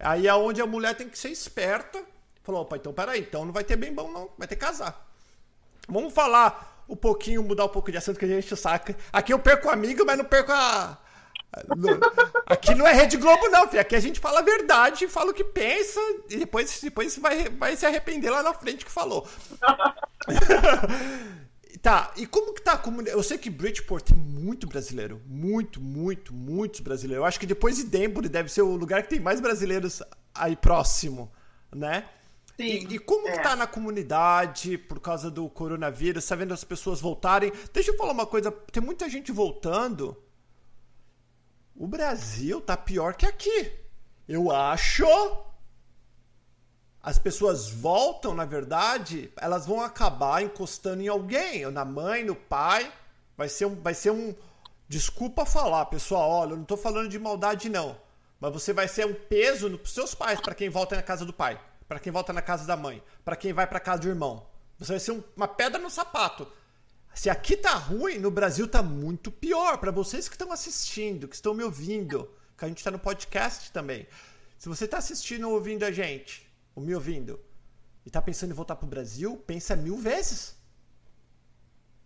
[0.00, 2.02] Aí é onde a mulher tem que ser esperta.
[2.42, 4.30] Falou, opa, então peraí, então não vai ter bem bom, não.
[4.38, 5.06] Vai ter que casar.
[5.88, 8.96] Vamos falar um pouquinho, mudar um pouco de assunto que a gente saca.
[9.12, 10.98] Aqui eu perco amigo, mas não perco a.
[12.46, 13.80] Aqui não é Rede Globo, não, filho.
[13.80, 17.76] Aqui a gente fala a verdade, fala o que pensa, e depois, depois vai, vai
[17.76, 19.26] se arrepender lá na frente que falou.
[21.82, 23.16] Tá, e como que tá a comunidade?
[23.16, 25.22] Eu sei que Bridgeport tem muito brasileiro.
[25.26, 27.22] Muito, muito, muitos brasileiros.
[27.22, 30.02] Eu acho que depois de Denver deve ser o lugar que tem mais brasileiros
[30.34, 31.32] aí próximo,
[31.74, 32.04] né?
[32.62, 32.86] Sim.
[32.88, 33.32] E, e como é.
[33.32, 36.26] que tá na comunidade por causa do coronavírus?
[36.26, 37.52] Tá vendo as pessoas voltarem?
[37.72, 38.50] Deixa eu falar uma coisa.
[38.50, 40.16] Tem muita gente voltando.
[41.74, 43.72] O Brasil tá pior que aqui.
[44.28, 45.06] Eu acho
[47.02, 52.36] as pessoas voltam, na verdade, elas vão acabar encostando em alguém, ou na mãe, no
[52.36, 52.92] pai.
[53.36, 54.34] Vai ser um, vai ser um
[54.86, 57.96] desculpa falar, pessoal, olha, eu não estou falando de maldade não,
[58.38, 61.32] mas você vai ser um peso nos seus pais para quem volta na casa do
[61.32, 61.58] pai,
[61.90, 64.46] para quem volta na casa da mãe, para quem vai para casa do irmão.
[64.78, 66.46] Você vai ser um, uma pedra no sapato.
[67.12, 69.76] Se aqui tá ruim, no Brasil tá muito pior.
[69.78, 73.72] Para vocês que estão assistindo, que estão me ouvindo, que a gente está no podcast
[73.72, 74.06] também.
[74.56, 77.40] Se você está assistindo ou ouvindo a gente, ou me ouvindo,
[78.06, 80.54] e tá pensando em voltar pro Brasil, pensa mil vezes.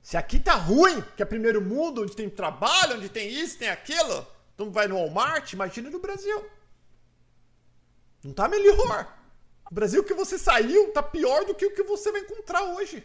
[0.01, 3.69] Se aqui tá ruim, que é primeiro mundo, onde tem trabalho, onde tem isso, tem
[3.69, 6.43] aquilo, então vai no Walmart, imagina no Brasil.
[8.25, 9.24] Não tá melhor.
[9.71, 13.05] O Brasil que você saiu tá pior do que o que você vai encontrar hoje.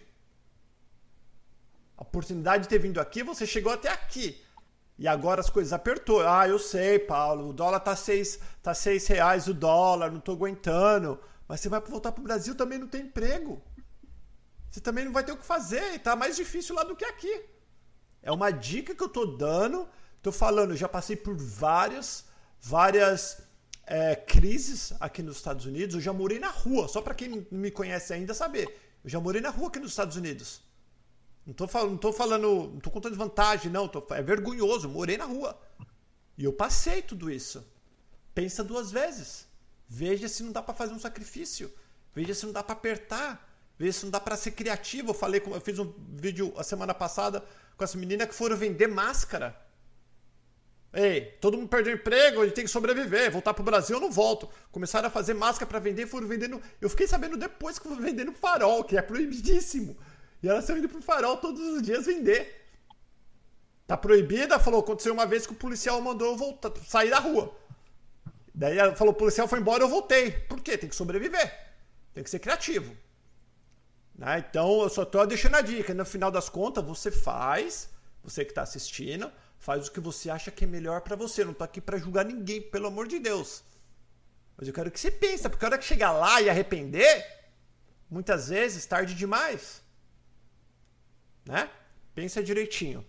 [1.98, 4.42] A oportunidade de ter vindo aqui, você chegou até aqui.
[4.98, 6.28] E agora as coisas apertou.
[6.28, 10.34] Ah, eu sei, Paulo, o dólar tá seis, tá seis reais o dólar, não tô
[10.34, 11.20] aguentando.
[11.48, 13.62] Mas você vai voltar para o Brasil também não tem emprego.
[14.70, 15.94] Você também não vai ter o que fazer.
[15.94, 17.46] E tá mais difícil lá do que aqui.
[18.22, 19.88] É uma dica que eu tô dando.
[20.22, 22.26] Tô falando, já passei por várias,
[22.60, 23.42] várias
[23.90, 25.96] é, crises aqui nos Estados Unidos.
[25.96, 26.88] Eu já morei na rua.
[26.88, 28.68] Só para quem não me conhece ainda saber.
[29.04, 30.62] Eu já morei na rua aqui nos Estados Unidos.
[31.44, 33.88] Não tô, falando, não tô falando, não tô contando vantagem, não.
[33.88, 34.88] Tô, é vergonhoso.
[34.88, 35.60] Morei na rua.
[36.38, 37.66] E eu passei tudo isso.
[38.36, 39.48] Pensa duas vezes.
[39.88, 41.74] Veja se não dá para fazer um sacrifício.
[42.14, 43.50] Veja se não dá para apertar.
[43.76, 45.10] Veja se não dá para ser criativo.
[45.10, 47.44] Eu falei, eu fiz um vídeo a semana passada
[47.76, 49.60] com essa menina que foram vender máscara.
[50.92, 53.32] Ei, todo mundo perdeu emprego, ele tem que sobreviver.
[53.32, 54.50] Voltar pro Brasil eu não volto.
[54.72, 56.62] Começaram a fazer máscara para vender foram vendendo.
[56.82, 59.96] Eu fiquei sabendo depois que foram vendendo farol, que é proibidíssimo.
[60.42, 62.60] E elas estão indo pro farol todos os dias vender.
[63.86, 64.60] Tá proibida?
[64.60, 67.56] Falou, aconteceu uma vez que o policial mandou eu voltar, sair da rua.
[68.54, 70.32] Daí ela falou, o policial foi embora, eu voltei.
[70.32, 70.78] Por quê?
[70.78, 71.56] Tem que sobreviver.
[72.14, 72.96] Tem que ser criativo.
[74.16, 74.46] Né?
[74.50, 75.94] Então, eu só estou deixando a dica.
[75.94, 77.90] No final das contas, você faz,
[78.24, 81.42] você que está assistindo, faz o que você acha que é melhor para você.
[81.42, 83.64] Eu não estou aqui para julgar ninguém, pelo amor de Deus.
[84.58, 87.26] Mas eu quero que você pense, porque a hora que chegar lá e arrepender,
[88.10, 89.82] muitas vezes tarde demais.
[91.46, 91.70] Né?
[92.16, 93.06] Pensa direitinho.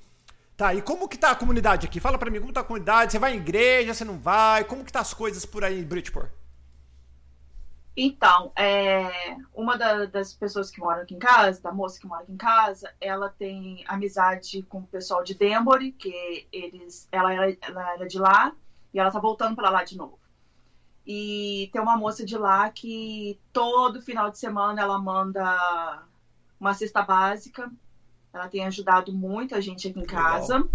[0.57, 1.99] Tá, e como que tá a comunidade aqui?
[1.99, 3.13] Fala para mim, como tá a comunidade?
[3.13, 4.63] Você vai em igreja, você não vai?
[4.65, 6.31] Como que tá as coisas por aí em Bridgeport?
[7.97, 12.23] Então, é, uma da, das pessoas que moram aqui em casa, da moça que mora
[12.23, 17.57] aqui em casa, ela tem amizade com o pessoal de Denbury, que eles, ela, era,
[17.61, 18.53] ela era de lá
[18.95, 20.19] e ela tá voltando para lá de novo.
[21.07, 26.05] E tem uma moça de lá que todo final de semana ela manda
[26.59, 27.71] uma cesta básica
[28.33, 30.59] ela tem ajudado muito a gente aqui em casa.
[30.59, 30.71] Legal.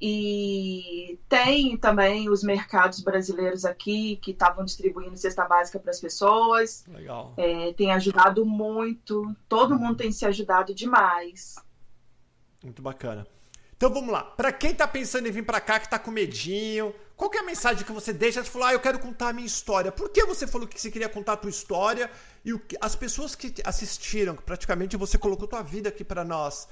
[0.00, 6.84] E tem também os mercados brasileiros aqui que estavam distribuindo cesta básica para as pessoas.
[6.88, 7.34] Legal.
[7.36, 9.34] É, tem ajudado muito.
[9.46, 11.56] Todo mundo tem se ajudado demais.
[12.64, 13.26] Muito bacana.
[13.76, 14.22] Então vamos lá.
[14.22, 17.42] Para quem tá pensando em vir para cá, que tá com medinho, qual é a
[17.42, 18.42] mensagem que você deixa?
[18.42, 19.92] Você falou, ah, eu quero contar a minha história.
[19.92, 22.10] Por que você falou que você queria contar a tua história?
[22.42, 26.66] E o, as pessoas que assistiram, que praticamente você colocou tua vida aqui para nós,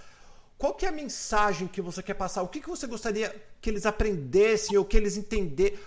[0.59, 2.42] qual que é a mensagem que você quer passar?
[2.42, 5.78] O que, que você gostaria que eles aprendessem ou que eles entendessem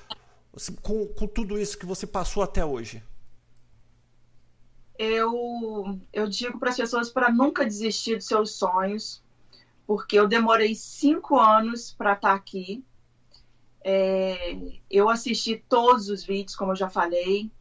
[0.82, 3.04] com, com tudo isso que você passou até hoje?
[4.98, 9.22] Eu, eu digo para as pessoas para nunca desistir dos seus sonhos,
[9.86, 12.82] porque eu demorei cinco anos para estar tá aqui.
[13.84, 14.58] É,
[14.90, 17.52] eu assisti todos os vídeos, como eu já falei.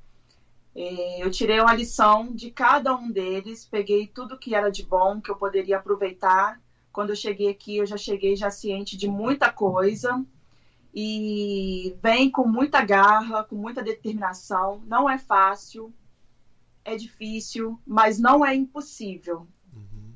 [0.76, 5.20] É, eu tirei uma lição de cada um deles, peguei tudo que era de bom,
[5.20, 6.61] que eu poderia aproveitar.
[6.93, 10.24] Quando eu cheguei aqui, eu já cheguei já ciente de muita coisa
[10.95, 14.82] e vem com muita garra, com muita determinação.
[14.86, 15.93] Não é fácil,
[16.84, 19.47] é difícil, mas não é impossível.
[19.74, 20.12] Uhum.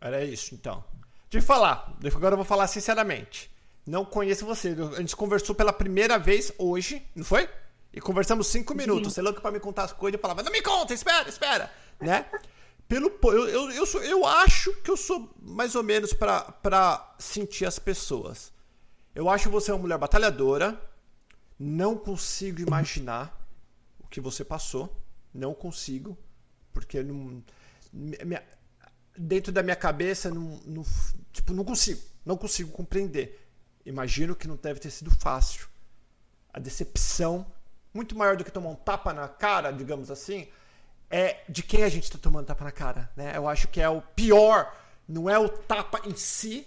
[0.00, 0.84] Era isso, então.
[1.30, 3.50] De falar, agora eu vou falar sinceramente.
[3.86, 4.74] Não conheço você.
[4.96, 7.48] A gente conversou pela primeira vez hoje, não foi?
[7.92, 9.12] E conversamos cinco minutos.
[9.12, 12.26] Você louco pra me contar as coisas e falava, não me conta, espera, espera, né?
[12.88, 17.64] Pelo, eu, eu, eu, sou, eu acho que eu sou mais ou menos para sentir
[17.64, 18.52] as pessoas.
[19.14, 20.80] Eu acho você uma mulher batalhadora.
[21.58, 23.34] Não consigo imaginar
[23.98, 24.94] o que você passou.
[25.32, 26.18] Não consigo.
[26.72, 27.42] Porque não,
[27.92, 28.42] minha,
[29.16, 30.84] dentro da minha cabeça, não, não,
[31.32, 32.02] tipo, não consigo.
[32.24, 33.48] Não consigo compreender.
[33.86, 35.68] Imagino que não deve ter sido fácil.
[36.52, 37.46] A decepção
[37.92, 40.48] muito maior do que tomar um tapa na cara, digamos assim,
[41.14, 43.08] é de quem a gente está tomando tapa na cara.
[43.14, 43.36] Né?
[43.36, 46.66] Eu acho que é o pior, não é o tapa em si,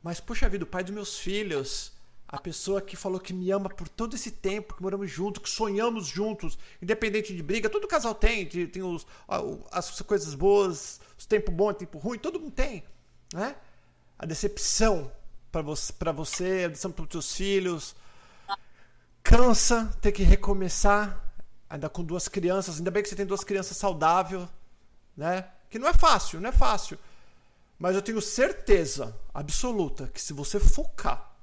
[0.00, 1.92] mas, poxa vida, o pai dos meus filhos,
[2.28, 5.50] a pessoa que falou que me ama por todo esse tempo, que moramos juntos, que
[5.50, 9.04] sonhamos juntos, independente de briga, todo casal tem, tem os,
[9.72, 12.84] as coisas boas, os tempos bons, o tempo ruim, todo mundo tem.
[13.32, 13.56] Né?
[14.16, 15.10] A decepção
[15.50, 17.96] para você, você, a decepção para os seus filhos,
[19.24, 21.23] cansa ter que recomeçar,
[21.74, 22.78] ainda com duas crianças.
[22.78, 24.48] Ainda bem que você tem duas crianças saudáveis,
[25.16, 25.50] né?
[25.68, 26.98] Que não é fácil, não é fácil.
[27.78, 31.36] Mas eu tenho certeza absoluta que se você focar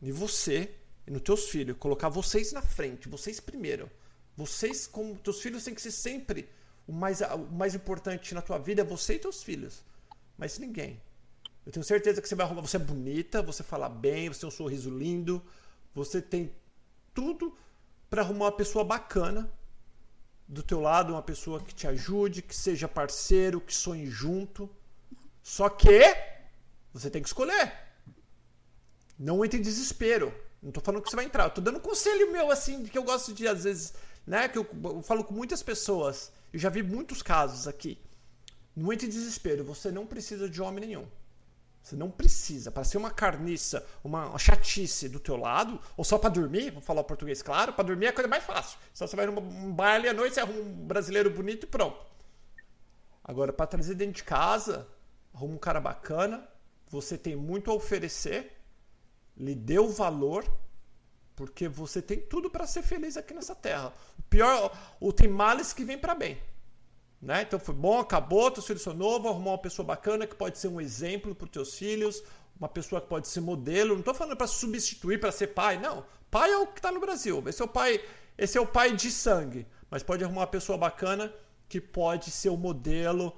[0.00, 0.72] em você
[1.06, 3.90] e nos teus filhos, colocar vocês na frente, vocês primeiro,
[4.36, 6.48] vocês como teus filhos têm que ser sempre
[6.86, 9.82] o mais, o mais importante na tua vida é você e teus filhos.
[10.38, 11.02] Mas ninguém.
[11.66, 12.62] Eu tenho certeza que você vai arrumar.
[12.62, 15.42] Você é bonita, você fala bem, você tem um sorriso lindo,
[15.92, 16.54] você tem
[17.12, 17.56] tudo
[18.08, 19.52] para arrumar uma pessoa bacana
[20.52, 24.68] do teu lado, uma pessoa que te ajude, que seja parceiro, que sonhe junto.
[25.42, 26.14] Só que
[26.92, 27.72] você tem que escolher.
[29.18, 30.32] Não entre em desespero.
[30.62, 31.48] Não tô falando que você vai entrar.
[31.48, 33.94] Tô dando um conselho meu, assim, que eu gosto de, às vezes,
[34.26, 34.46] né?
[34.46, 36.30] Que eu, eu falo com muitas pessoas.
[36.52, 37.98] Eu já vi muitos casos aqui.
[38.76, 39.64] Não entre em desespero.
[39.64, 41.06] Você não precisa de homem nenhum.
[41.82, 42.70] Você não precisa.
[42.70, 47.00] Para ser uma carniça, uma chatice do teu lado, ou só para dormir, vou falar
[47.00, 48.78] o português claro, para dormir é a coisa mais fácil.
[48.94, 52.06] Só você vai num baile à noite, você arruma um brasileiro bonito e pronto.
[53.24, 54.86] Agora, para trazer dentro de casa,
[55.34, 56.48] arruma um cara bacana,
[56.88, 58.52] você tem muito a oferecer,
[59.36, 60.44] lhe deu valor,
[61.34, 63.92] porque você tem tudo para ser feliz aqui nessa terra.
[64.18, 66.40] O pior, o tem males que vem para bem.
[67.22, 67.42] Né?
[67.42, 70.66] Então foi bom, acabou, teu filho são novo, arrumar uma pessoa bacana que pode ser
[70.66, 72.20] um exemplo para os teus filhos,
[72.58, 73.92] uma pessoa que pode ser modelo.
[73.92, 76.04] Não estou falando para substituir para ser pai, não.
[76.28, 77.40] Pai é o que está no Brasil.
[77.46, 78.04] Esse é o pai,
[78.36, 81.32] esse é o pai de sangue, mas pode arrumar uma pessoa bacana
[81.68, 83.32] que pode ser o um modelo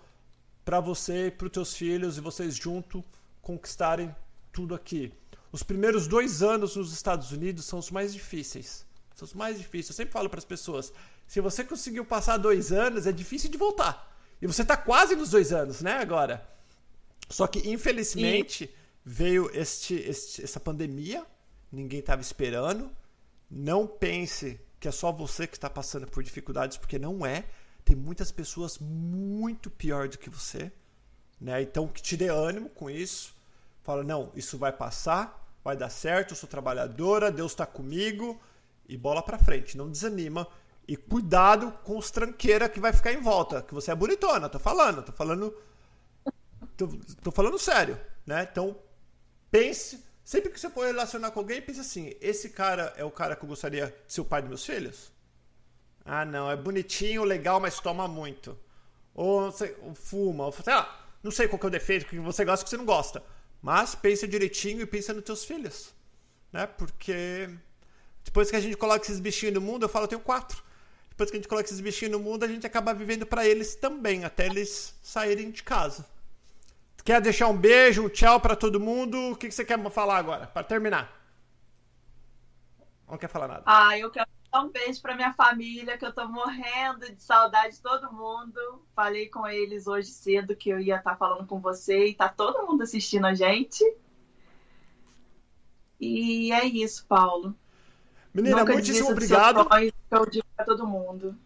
[0.65, 3.05] para você e para os teus filhos e vocês junto
[3.43, 4.15] conquistarem
[4.51, 5.13] tudo aqui.
[5.53, 8.87] Os primeiros dois anos nos Estados Unidos são os mais difíceis.
[9.15, 9.91] São os mais difíceis.
[9.91, 10.93] Eu sempre falo para as pessoas:
[11.27, 14.13] se você conseguiu passar dois anos, é difícil de voltar.
[14.41, 16.47] E você está quase nos dois anos, né, agora?
[17.29, 18.75] Só que, infelizmente, e...
[19.05, 21.25] veio este, este, essa pandemia,
[21.73, 22.91] ninguém estava esperando.
[23.51, 27.45] Não pense que é só você que está passando por dificuldades, porque não é.
[27.85, 30.71] Tem muitas pessoas muito pior do que você.
[31.41, 31.63] Né?
[31.63, 33.35] Então, que te dê ânimo com isso.
[33.83, 38.41] Fala, não, isso vai passar, vai dar certo, eu sou trabalhadora, Deus está comigo.
[38.87, 40.47] E bola para frente, não desanima
[40.87, 43.63] e cuidado com os tranqueira que vai ficar em volta.
[43.63, 45.55] Que você é bonitona, tô falando, tô falando.
[46.77, 46.89] Tô,
[47.23, 48.47] tô falando sério, né?
[48.51, 48.77] Então,
[49.51, 50.05] pense.
[50.25, 53.45] Sempre que você for relacionar com alguém, pense assim: esse cara é o cara que
[53.45, 55.13] eu gostaria de ser o pai dos meus filhos?
[56.05, 58.59] Ah, não, é bonitinho, legal, mas toma muito.
[59.15, 62.45] Ou, sei, fuma, ou sei lá, não sei qual que é o defeito que você
[62.45, 63.23] gosta que você não gosta.
[63.63, 65.95] Mas pense direitinho e pense nos teus filhos.
[66.53, 66.67] Né?
[66.67, 67.49] Porque
[68.23, 70.63] depois que a gente coloca esses bichinhos no mundo, eu falo, eu tenho quatro
[71.15, 73.77] depois que a gente coloca esses bichinhos no mundo, a gente acaba vivendo para eles
[73.77, 76.05] também, até eles saírem de casa.
[77.05, 79.31] Quer deixar um beijo, um tchau para todo mundo?
[79.31, 81.13] O que, que você quer falar agora, para terminar?
[83.09, 83.63] Não quer falar nada.
[83.65, 87.77] Ah, eu quero dar um beijo para minha família, que eu tô morrendo de saudade
[87.77, 88.83] de todo mundo.
[88.97, 92.29] Falei com eles hoje cedo que eu ia estar tá falando com você e tá
[92.29, 93.85] todo mundo assistindo a gente.
[96.01, 97.55] E é isso, Paulo.
[98.33, 99.69] Menina, Nunca muitíssimo obrigado.
[100.59, 101.37] Digo todo mundo.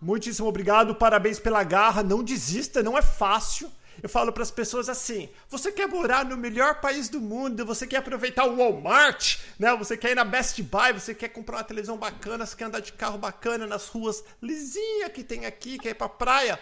[0.00, 2.02] Muitíssimo obrigado, parabéns pela garra.
[2.02, 3.70] Não desista, não é fácil.
[4.02, 7.86] Eu falo para as pessoas assim: você quer morar no melhor país do mundo, você
[7.86, 9.74] quer aproveitar o Walmart, né?
[9.76, 12.80] Você quer ir na Best Buy, você quer comprar uma televisão bacana, você quer andar
[12.80, 16.58] de carro bacana nas ruas lisinha que tem aqui, quer ir pra praia.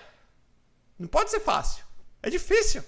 [0.98, 1.84] Não pode ser fácil.
[2.22, 2.82] É difícil.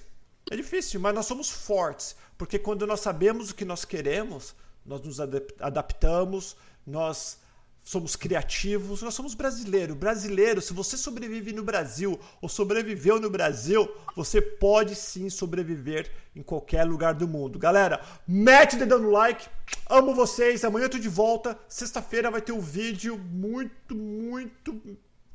[0.50, 4.54] É difícil, mas nós somos fortes, porque quando nós sabemos o que nós queremos,
[4.84, 6.56] nós nos adaptamos,
[6.86, 7.38] nós
[7.82, 9.96] somos criativos, nós somos brasileiros.
[9.96, 16.42] Brasileiro, se você sobrevive no Brasil ou sobreviveu no Brasil, você pode sim sobreviver em
[16.42, 17.58] qualquer lugar do mundo.
[17.58, 19.48] Galera, mete o dedão no like.
[19.88, 20.64] Amo vocês.
[20.64, 21.58] Amanhã eu tô de volta.
[21.68, 24.80] Sexta-feira vai ter um vídeo muito, muito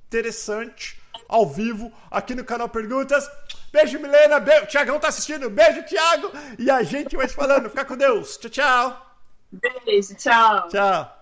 [0.08, 3.30] interessante ao vivo aqui no canal Perguntas.
[3.72, 4.40] Beijo, Milena.
[4.40, 4.68] Beijo.
[4.68, 5.50] Tiagão tá assistindo.
[5.50, 6.32] Beijo, Thiago.
[6.58, 7.70] E a gente vai se falando.
[7.70, 8.38] Fica com Deus.
[8.38, 9.18] Tchau, tchau.
[9.52, 10.70] Beijo, tchau.
[10.70, 11.17] Tchau.